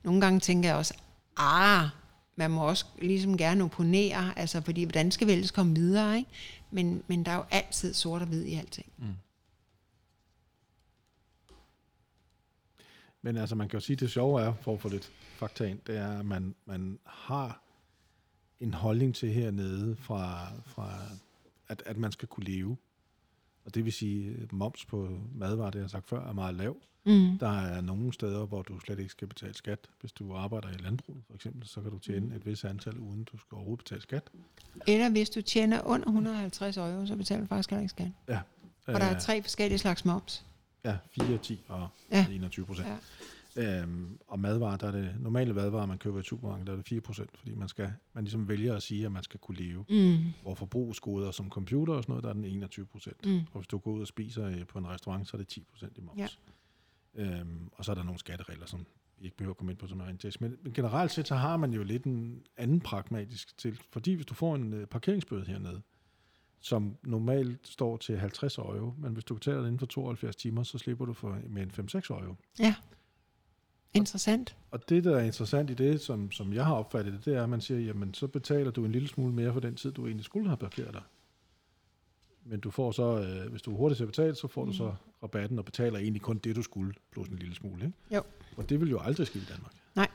[0.03, 0.93] nogle gange tænker jeg også,
[1.37, 1.89] ah,
[2.35, 6.29] man må også ligesom gerne opponere, altså fordi hvordan skal vi ellers komme videre, ikke?
[6.71, 8.91] Men, men der er jo altid sort og hvid i alting.
[13.21, 15.63] Men altså, man kan jo sige, at det sjove er, for at få lidt fakta
[15.63, 17.61] ind, det er, at man, man har
[18.59, 20.99] en holdning til hernede fra, fra
[21.67, 22.77] at, at man skal kunne leve.
[23.71, 26.55] Og det vil sige, at moms på madvarer, det jeg har sagt før, er meget
[26.55, 26.77] lav.
[27.05, 27.37] Mm.
[27.39, 29.79] Der er nogle steder, hvor du slet ikke skal betale skat.
[29.99, 33.23] Hvis du arbejder i landbruget, for eksempel, så kan du tjene et vis antal, uden
[33.23, 34.23] du skal overhovedet betale skat.
[34.87, 38.11] Eller hvis du tjener under 150 euro, så betaler du faktisk heller ikke skat.
[38.27, 38.39] Ja.
[38.87, 40.45] Og der er Øh, tre forskellige slags moms.
[40.85, 42.25] Ja, 4, 10 og Ja.
[42.31, 42.87] 21 procent.
[42.87, 42.95] Ja.
[43.57, 46.75] Øhm, og madvarer, der er det normale madvarer, man køber i et supermarked, der er
[46.75, 49.57] det 4 procent, fordi man, skal, man ligesom vælger at sige, at man skal kunne
[49.57, 49.85] leve.
[49.89, 50.17] Mm.
[50.41, 53.25] Hvor forbrugsgoder som computer og sådan noget, der er den 21 procent.
[53.25, 53.39] Mm.
[53.51, 55.63] Og hvis du går ud og spiser øh, på en restaurant, så er det 10
[55.71, 56.19] procent i moms.
[56.19, 56.27] Ja.
[57.15, 58.85] Øhm, og så er der nogle skatteregler, som
[59.17, 60.37] vi ikke behøver at komme ind på som er.
[60.39, 64.25] Men, men generelt set, så har man jo lidt en anden pragmatisk til, fordi hvis
[64.25, 65.81] du får en øh, parkeringsbøde hernede,
[66.59, 70.63] som normalt står til 50 euro, men hvis du betaler det inden for 72 timer,
[70.63, 72.35] så slipper du for med en 5-6 euro.
[72.59, 72.75] Ja.
[73.93, 74.55] Interessant.
[74.71, 77.43] Og det, der er interessant i det, som, som jeg har opfattet det, det er,
[77.43, 80.05] at man siger, jamen så betaler du en lille smule mere for den tid, du
[80.05, 81.01] egentlig skulle have parkeret dig.
[82.45, 84.73] Men du får så, øh, hvis du er hurtigt til at betale, så får du
[84.73, 87.85] så rabatten og betaler egentlig kun det, du skulle, plus en lille smule.
[87.85, 87.97] Ikke?
[88.15, 88.23] Jo.
[88.57, 89.73] Og det vil jo aldrig ske i Danmark.
[89.95, 90.07] Nej.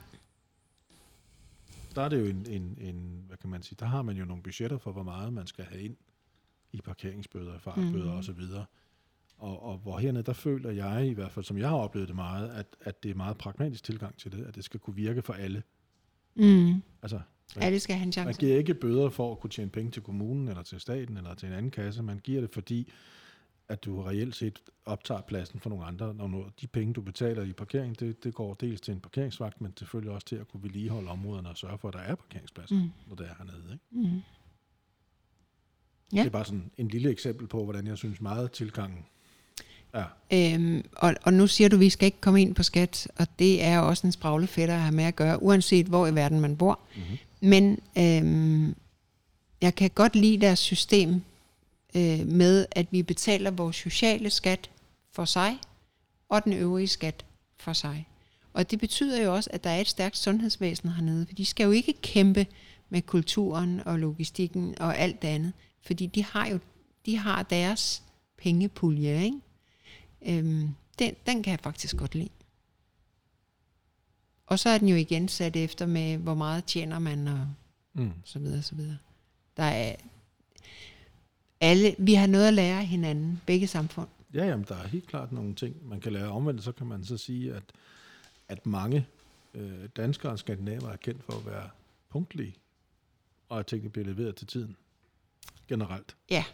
[1.94, 4.24] Der er det jo en, en, en, hvad kan man sige, der har man jo
[4.24, 5.96] nogle budgetter for, hvor meget man skal have ind
[6.72, 8.16] i parkeringsbøder, fartbøder mm.
[8.16, 8.64] og så videre.
[9.38, 12.16] Og, og hvor hernede, der føler jeg i hvert fald, som jeg har oplevet det
[12.16, 15.22] meget, at, at det er meget pragmatisk tilgang til det, at det skal kunne virke
[15.22, 15.62] for alle.
[16.34, 16.82] Mm.
[17.02, 17.20] Altså,
[17.56, 18.40] Alle skal have en man chance.
[18.40, 21.46] giver ikke bøder for at kunne tjene penge til kommunen, eller til staten, eller til
[21.48, 22.02] en anden kasse.
[22.02, 22.92] Man giver det, fordi
[23.68, 26.14] at du reelt set optager pladsen for nogle andre.
[26.14, 29.76] Når de penge, du betaler i parkering, det, det går dels til en parkeringsvagt, men
[29.76, 32.90] selvfølgelig også til at kunne vedligeholde områderne og sørge for, at der er parkeringspladser, Mm.
[33.06, 33.72] når det er hernede.
[33.72, 34.08] Ikke?
[34.08, 34.20] Mm.
[36.12, 36.18] Ja.
[36.20, 39.06] Det er bare sådan en lille eksempel på, hvordan jeg synes meget tilgangen
[39.96, 40.04] er.
[40.32, 43.26] Øhm, og, og nu siger du, at vi skal ikke komme ind på skat, og
[43.38, 46.56] det er også en spraglefætter at have med at gøre, uanset hvor i verden man
[46.56, 46.80] bor.
[46.96, 47.18] Mm-hmm.
[47.40, 48.74] Men øhm,
[49.60, 51.22] jeg kan godt lide deres system
[51.94, 54.70] øh, med, at vi betaler vores sociale skat
[55.12, 55.58] for sig,
[56.28, 57.24] og den øvrige skat
[57.56, 58.06] for sig.
[58.52, 61.64] Og det betyder jo også, at der er et stærkt sundhedsvæsen hernede, for de skal
[61.64, 62.46] jo ikke kæmpe
[62.88, 65.52] med kulturen og logistikken og alt det andet,
[65.86, 66.58] fordi de har jo
[67.06, 68.02] de har deres
[68.38, 69.40] pengepulje, ikke?
[70.28, 70.68] Øhm,
[70.98, 72.28] den, den kan jeg faktisk godt lide.
[74.46, 77.48] Og så er den jo igen sat efter med, hvor meget tjener man, og
[77.98, 78.12] Mm.
[78.24, 78.98] så videre, så videre.
[79.56, 79.96] Der er
[81.60, 84.08] alle, vi har noget at lære hinanden, begge samfund.
[84.34, 86.28] Ja, jamen, der er helt klart nogle ting, man kan lære.
[86.28, 87.62] Omvendt så kan man så sige, at,
[88.48, 89.06] at mange
[89.54, 91.70] øh, danskere og skandinaver er kendt for at være
[92.08, 92.54] punktlige,
[93.48, 94.76] og at tingene bliver leveret til tiden.
[95.68, 96.16] Generelt.
[96.30, 96.44] Ja,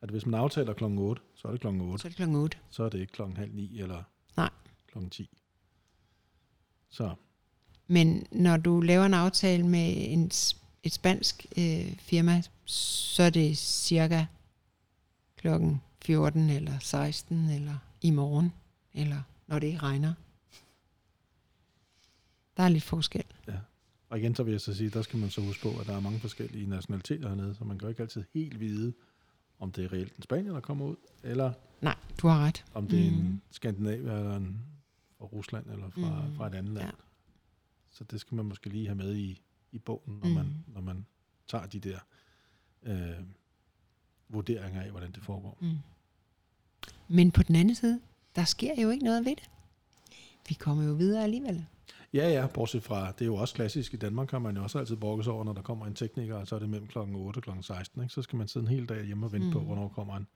[0.00, 2.02] At hvis man aftaler klokken 8, så er det klokken 8.
[2.02, 2.58] så er det klokken 8.
[2.70, 4.02] Så er det ikke klokken halv 9 eller
[4.36, 4.50] Nej.
[4.86, 5.30] klokken 10.
[6.90, 7.14] Så
[7.86, 10.24] Men når du laver en aftale med en,
[10.82, 14.26] et spansk øh, firma, så er det cirka
[15.36, 18.52] klokken 14 eller 16 eller i morgen,
[18.94, 20.14] eller når det ikke regner.
[22.56, 23.24] Der er lidt forskel.
[24.08, 25.96] Og igen så vil jeg så sige, der skal man så huske på, at der
[25.96, 28.92] er mange forskellige nationaliteter hernede, så man kan jo ikke altid helt vide,
[29.58, 31.52] om det er reelt en spanier, der kommer ud, eller
[31.82, 32.64] Nej, du har ret.
[32.74, 33.20] om det er Mhm.
[33.20, 34.62] en skandinavier, eller en
[35.18, 36.36] fra Rusland, eller fra, Mhm.
[36.36, 36.86] fra et andet land.
[36.86, 36.90] Ja.
[37.90, 39.42] Så det skal man måske lige have med i,
[39.72, 40.34] i bogen, når, Mhm.
[40.34, 41.06] man, når man
[41.48, 41.98] tager de der
[42.82, 43.18] øh,
[44.28, 45.58] vurderinger af, hvordan det foregår.
[45.60, 45.76] Mm.
[47.08, 48.00] Men på den anden side,
[48.36, 49.50] der sker jo ikke noget ved det.
[50.48, 51.66] Vi kommer jo videre alligevel.
[52.12, 53.94] Ja, ja, bortset fra, det er jo også klassisk.
[53.94, 56.34] I Danmark har man jo også altid brokket sig over, når der kommer en tekniker,
[56.34, 58.02] og så er det mellem klokken 8 og klokken 16.
[58.02, 58.14] Ikke?
[58.14, 59.52] Så skal man sidde en hel dag hjemme og vente mm.
[59.52, 60.26] på, hvornår kommer en,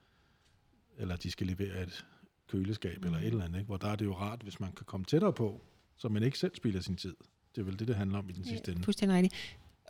[0.97, 2.05] eller de skal levere et
[2.47, 3.05] køleskab mm.
[3.05, 3.59] eller et eller andet.
[3.59, 3.67] Ikke?
[3.67, 5.61] Hvor der er det jo rart, hvis man kan komme tættere på,
[5.97, 7.15] så man ikke selv spilder sin tid.
[7.55, 8.83] Det er vel det, det handler om i den sidste ende.
[8.83, 9.35] Fuldstændig rigtigt.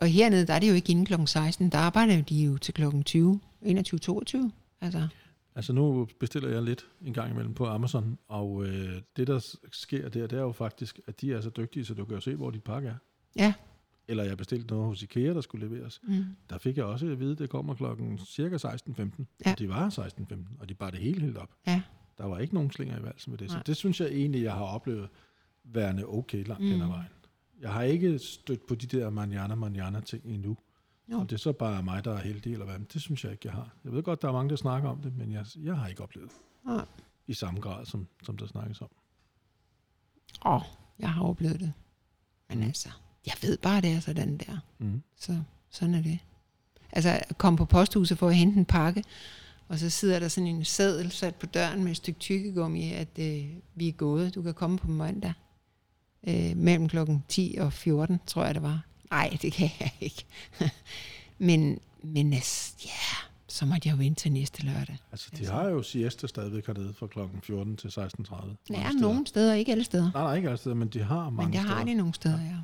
[0.00, 1.70] Og hernede, der er det jo ikke inden klokken 16.
[1.70, 4.52] Der arbejder de jo til klokken 20, 21, 22.
[4.80, 5.08] Altså,
[5.56, 10.08] Altså nu bestiller jeg lidt en gang imellem på Amazon, og øh, det der sker
[10.08, 12.34] der, det er jo faktisk, at de er så dygtige, så du kan jo se,
[12.34, 12.96] hvor dit pakke er.
[13.36, 13.54] ja.
[14.08, 16.00] Eller jeg bestilte noget hos IKEA, der skulle leveres.
[16.02, 16.24] Mm.
[16.50, 19.24] Der fik jeg også at vide, at det kommer klokken cirka 16.15.
[19.46, 19.52] Ja.
[19.52, 21.50] Og det var 16.15, og de bar det hele helt op.
[21.66, 21.82] Ja.
[22.18, 23.50] Der var ikke nogen slinger i valsen med det.
[23.50, 23.62] Så Nej.
[23.62, 25.08] det synes jeg egentlig, jeg har oplevet
[25.64, 26.70] værende okay langt mm.
[26.70, 27.08] hen ad vejen.
[27.60, 30.56] Jeg har ikke stødt på de der manjana manjana ting endnu.
[31.12, 31.16] Jo.
[31.18, 33.32] Om det er så bare mig, der er heldig, eller hvad, men det synes jeg
[33.32, 33.70] ikke, jeg har.
[33.84, 36.02] Jeg ved godt, der er mange, der snakker om det, men jeg, jeg har ikke
[36.02, 36.84] oplevet det Nej.
[37.26, 38.88] i samme grad, som, som der snakkes om.
[40.46, 40.60] Åh,
[40.98, 41.72] jeg har oplevet det.
[42.48, 42.64] Men Mm.
[42.64, 42.88] altså,
[43.26, 44.58] jeg ved bare, det er sådan der.
[44.78, 45.02] Mm.
[45.16, 46.18] Så sådan er det.
[46.92, 49.04] Altså, at komme på posthuset for at hente en pakke,
[49.68, 53.18] og så sidder der sådan en seddel sat på døren med et stykke tykkegummi, at
[53.18, 54.34] øh, vi er gået.
[54.34, 55.32] Du kan komme på mandag.
[56.28, 58.82] Øh, mellem klokken 10 og 14, tror jeg det var.
[59.14, 60.24] Nej, det kan jeg ikke.
[61.38, 62.88] men, men ja,
[63.48, 64.96] så måtte jeg jo vente til næste lørdag.
[65.12, 65.52] Altså, de Altså.
[65.52, 67.94] har jo siesta stadigvæk hernede fra klokken 14 til 16.30.
[68.00, 69.00] mange Ja, steder.
[69.00, 70.10] nogle steder, ikke alle steder.
[70.14, 71.74] Nej, nej, ikke alle steder, men de har mange Men det steder.
[71.76, 72.56] har de nogle steder, ja.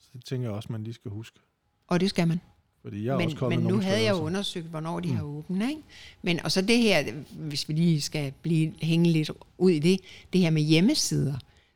[0.00, 1.38] Så det tænker jeg også, man lige skal huske.
[1.88, 2.40] Og det skal man.
[2.82, 5.08] Fordi jeg men, også kommet men nu havde jeg jo undersøgt, hvornår de.
[5.08, 5.16] Mm.
[5.16, 5.62] har åbent.
[5.62, 5.82] Ikke?
[6.22, 10.00] Men, og så det her, hvis vi lige skal blive, hænge lidt ud i det,
[10.32, 11.34] det her med hjemmesider,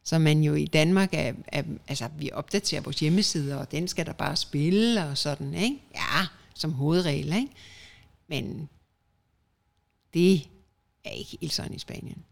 [0.09, 4.07] så man jo i Danmark er, er, altså vi opdaterer vores hjemmesider, og den skal
[4.07, 5.83] der bare spille og sådan, ikke?
[5.95, 7.49] Ja, som hovedregel, ikke?
[8.29, 8.69] Men
[10.15, 10.35] det
[11.05, 12.25] er ikke helt sådan i Spanien.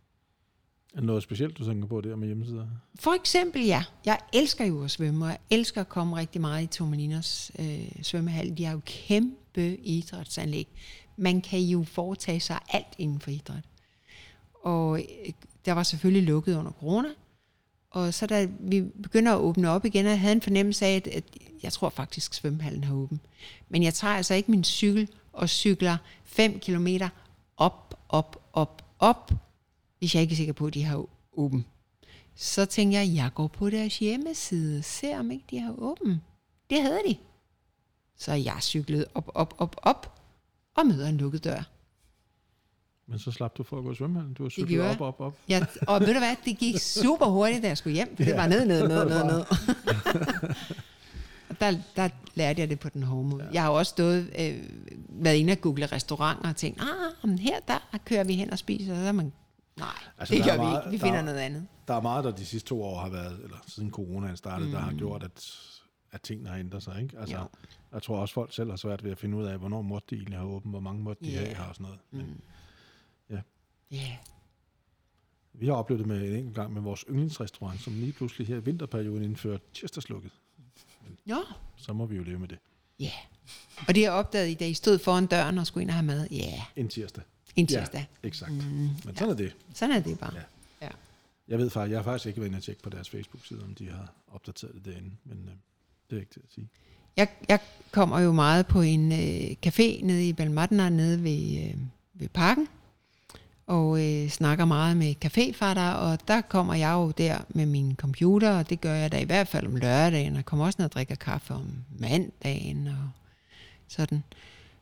[0.94, 2.66] Er noget specielt, du tænker på der med hjemmesider?
[2.94, 3.84] For eksempel, ja.
[4.06, 7.88] Jeg elsker jo at svømme, og jeg elsker at komme rigtig meget i Tormelinos øh,
[8.02, 8.58] svømmehal.
[8.58, 10.68] De har jo kæmpe idrætsanlæg.
[11.16, 13.64] Man kan jo foretage sig alt inden for idræt.
[14.64, 15.32] Og øh,
[15.64, 17.08] der var selvfølgelig lukket under corona,
[17.96, 20.96] og så da vi begynder at åbne op igen, og jeg havde en fornemmelse af,
[20.96, 21.24] at, at
[21.62, 23.20] jeg tror faktisk, svømmehallen har åben.
[23.68, 26.86] Men jeg tager altså ikke min cykel og cykler 5 km
[27.56, 29.32] op, op, op, op,
[29.98, 31.66] hvis jeg ikke er sikker på, at de har åben.
[32.34, 36.22] Så tænker jeg, jeg går på deres hjemmeside, ser om ikke de har åben.
[36.70, 37.16] Det havde de.
[38.16, 40.20] Så jeg cyklede op, op, op, op,
[40.74, 41.75] og møder en lukket dør.
[43.08, 44.34] Men så slap du for at gå i svømmehallen.
[44.34, 45.34] Du har cyklet op, op, op.
[45.48, 48.36] Ja, og ved du hvad, det gik super hurtigt, da jeg skulle hjem, for det
[48.36, 49.40] var ned, ned, ned, ned, ned.
[51.50, 53.48] og der, der lærte jeg det på den hårde måde.
[53.52, 54.62] Jeg har også stået, øh,
[55.08, 58.58] været inde og google restauranter og tænkt, ah, men her der kører vi hen og
[58.58, 59.32] spiser, og så er man,
[59.78, 59.88] nej,
[60.18, 61.66] Altså, det der er gør vi meget- ikke, vi der finder er- noget andet.
[61.88, 64.72] Der er meget, der de sidste to år har været, eller siden coronaen startede, mm.
[64.74, 65.50] der har gjort, at,
[66.12, 67.02] at tingene har ændret sig.
[67.02, 67.18] Ikke?
[67.18, 67.42] Altså, Jo.
[67.92, 70.14] jeg tror også, folk selv har svært ved at finde ud af, hvornår måtte de
[70.14, 71.54] egentlig have åbent, hvor mange måtte de Ja.
[71.54, 71.98] have og sådan noget.
[72.10, 72.40] Men
[73.90, 74.16] Ja,
[75.52, 78.56] vi har oplevet det med en enkelt gang med vores yndlingsrestaurant, som lige pludselig her
[78.56, 80.30] i vinterperioden indførte tirsdagslukket.
[81.26, 81.44] jo,
[81.76, 82.58] Så må vi jo leve med det.
[83.00, 83.10] ja.
[83.88, 85.94] Og det har jeg opdaget, i, da I stod foran døren og skulle ind og
[85.94, 86.28] have mad.
[86.30, 87.24] Ja, En tirsdag.
[87.56, 88.06] en tirsdag.
[88.22, 88.52] Ja, exakt.
[88.52, 88.60] Mm,
[89.04, 89.56] Men sådan er det.
[89.74, 90.34] Sådan er det bare.
[90.34, 90.40] Ja.
[90.86, 90.90] Ja.
[91.48, 93.74] Jeg ved faktisk, jeg har faktisk ikke været inde og tjekke på deres Facebook-side, om
[93.74, 95.54] de har opdateret det derinde, men øh,
[96.10, 96.68] det er ikke til at sige.
[97.16, 97.60] Jeg, jeg
[97.90, 101.74] kommer jo meget på en øh, café nede i Balmatna, nede ved, øh,
[102.14, 102.68] ved parken,
[103.66, 108.58] og øh, snakker meget med caféfatter, og der kommer jeg jo der med min computer,
[108.58, 110.84] og det gør jeg da i hvert fald om lørdagen, og jeg kommer også ned
[110.84, 113.10] og drikker kaffe om mandagen, og
[113.88, 114.22] sådan.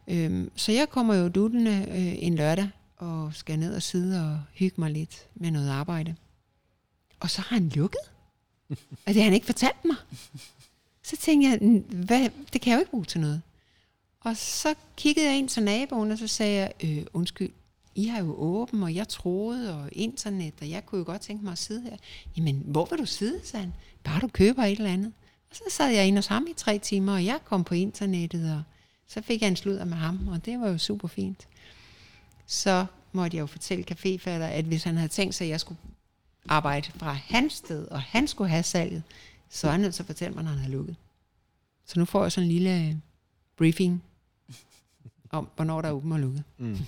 [0.09, 4.41] Øhm, så jeg kommer jo duttende øh, en lørdag, og skal ned og sidde og
[4.55, 6.15] hygge mig lidt med noget arbejde.
[7.21, 8.01] Og så har han lukket.
[8.71, 9.97] Og det har han ikke fortalt mig.
[11.03, 11.59] Så tænkte jeg,
[11.89, 13.43] hvad, det kan jeg jo ikke bruge til noget.
[14.21, 17.51] Og så kiggede jeg ind til naboen, og så sagde jeg, øh, undskyld,
[17.95, 21.45] i har jo åben, og jeg troede, og internet, og jeg kunne jo godt tænke
[21.45, 21.97] mig at sidde her.
[22.37, 23.75] Jamen, hvor vil du sidde, sagde han.
[24.05, 25.13] Bare du køber et eller andet.
[25.51, 28.53] Og så sad jeg ind hos ham i tre timer, og jeg kom på internettet,
[28.53, 28.63] og
[29.07, 31.49] så fik jeg en sludder med ham, og det var jo super fint.
[32.47, 35.79] Så måtte jeg jo fortælle caféfatter, at hvis han havde tænkt sig, at jeg skulle
[36.49, 39.03] arbejde fra hans sted, og han skulle have salget,
[39.51, 40.97] så er han nødt til at fortælle mig, når han har lukket.
[41.87, 42.95] Så nu får jeg sådan en lille øh,
[43.57, 44.03] briefing
[45.31, 46.43] om, hvornår der er åben og lukket.
[46.59, 46.79] Mm.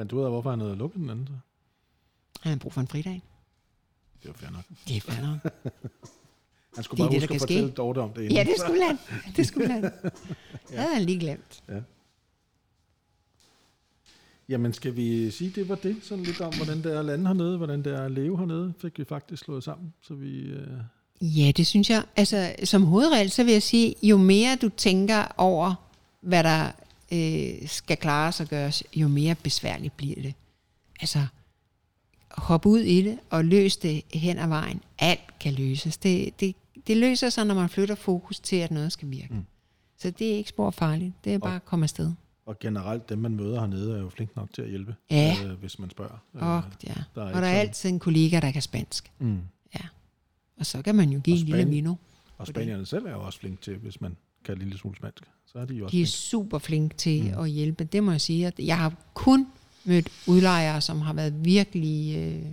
[0.00, 1.26] Fandt du ud af, hvorfor han havde lukket den anden?
[1.26, 1.32] Så?
[2.40, 3.22] Han har brug for en fridag.
[4.22, 4.64] Det var fair nok.
[4.88, 5.38] Det er fair nok.
[6.74, 7.54] Han skulle Det bare det, huske at kan ske.
[7.54, 8.36] fortælle Dorte om det inden.
[8.36, 8.98] Ja, det skulle han.
[9.36, 9.82] Det skulle han.
[10.68, 11.62] Det havde han lige glemt.
[14.48, 15.96] Jamen, skal vi sige, det var det?
[16.02, 18.72] Sådan lidt om, hvordan det er at lande hernede, hvordan det er at leve hernede,
[18.78, 19.94] fik vi faktisk slået sammen.
[20.02, 20.66] Så vi, øh,
[21.20, 22.04] Ja, det synes jeg.
[22.16, 25.74] Altså, som hovedregel, så vil jeg sige, jo mere du tænker over,
[26.20, 26.70] hvad der
[27.12, 30.34] øh, skal klares og gøres, jo mere besværligt bliver det.
[31.00, 31.26] Altså,
[32.30, 34.80] hop ud i det og løs det hen ad vejen.
[34.98, 35.96] Alt kan løses.
[35.96, 36.54] Det, det,
[36.86, 39.34] det løser sig, når man flytter fokus til, at noget skal virke.
[39.34, 39.46] Mm.
[39.98, 41.12] Så det er ikke spor farligt.
[41.24, 42.12] Det er bare at komme afsted.
[42.46, 45.36] og generelt, dem man møder hernede, er jo flink nok til at hjælpe, Ja.
[45.44, 46.18] øh, hvis man spørger.
[46.34, 46.88] Og, ja.
[46.88, 49.10] der er og der er sådan- altid en kollega, der kan spansk.
[49.18, 49.38] Mm.
[50.58, 51.94] Og så kan man jo give Og en lille Spanien- vino.
[52.38, 55.22] Og spanierne selv er jo også flink til, hvis man kan lille smule spansk.
[55.46, 56.14] Så er de jo også De er flink.
[56.16, 57.40] super flinke til Mm.
[57.42, 57.84] at hjælpe.
[57.84, 58.52] Det må jeg sige.
[58.58, 59.46] Jeg har kun
[59.84, 62.16] mødt udlejere, som har været virkelig...
[62.16, 62.46] Øh,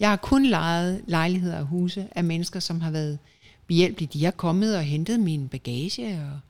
[0.00, 3.18] jeg har kun lejet lejligheder og huse af mennesker, som har været
[3.66, 4.08] behjælpelige.
[4.12, 6.40] De har kommet og hentet min bagage og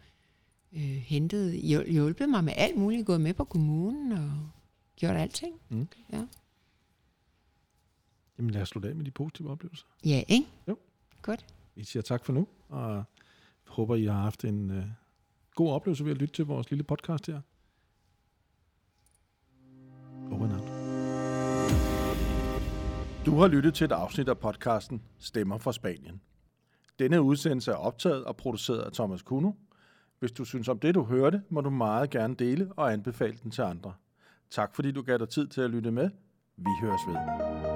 [0.73, 4.33] øh, hentet, hjul- hjulpet mig med alt muligt, gået med på kommunen og
[4.97, 5.55] gjort alting.
[5.69, 5.89] Mm.
[6.13, 6.23] Ja.
[8.39, 9.87] Jamen lad os slutte af med de positive oplevelser.
[10.05, 10.47] Ja, ikke?
[10.69, 10.77] Jo.
[11.23, 11.47] Godt.
[11.75, 13.05] Vi siger tak for nu, og
[13.69, 14.85] håber, I har haft en øh,
[15.55, 17.41] god oplevelse ved at lytte til vores lille podcast her.
[20.33, 20.69] Over and out.
[23.27, 26.21] Du har lyttet til et afsnit af podcasten Stemmer fra Spanien.
[26.99, 29.53] Denne udsendelse er optaget og produceret af Thomas Kuno.
[30.19, 33.51] Hvis du synes om det, du hørte, må du meget gerne dele og anbefale den
[33.51, 33.95] til andre.
[34.51, 36.11] Tak fordi du gav dig tid til at lytte med.
[36.57, 37.68] Vi høres ved.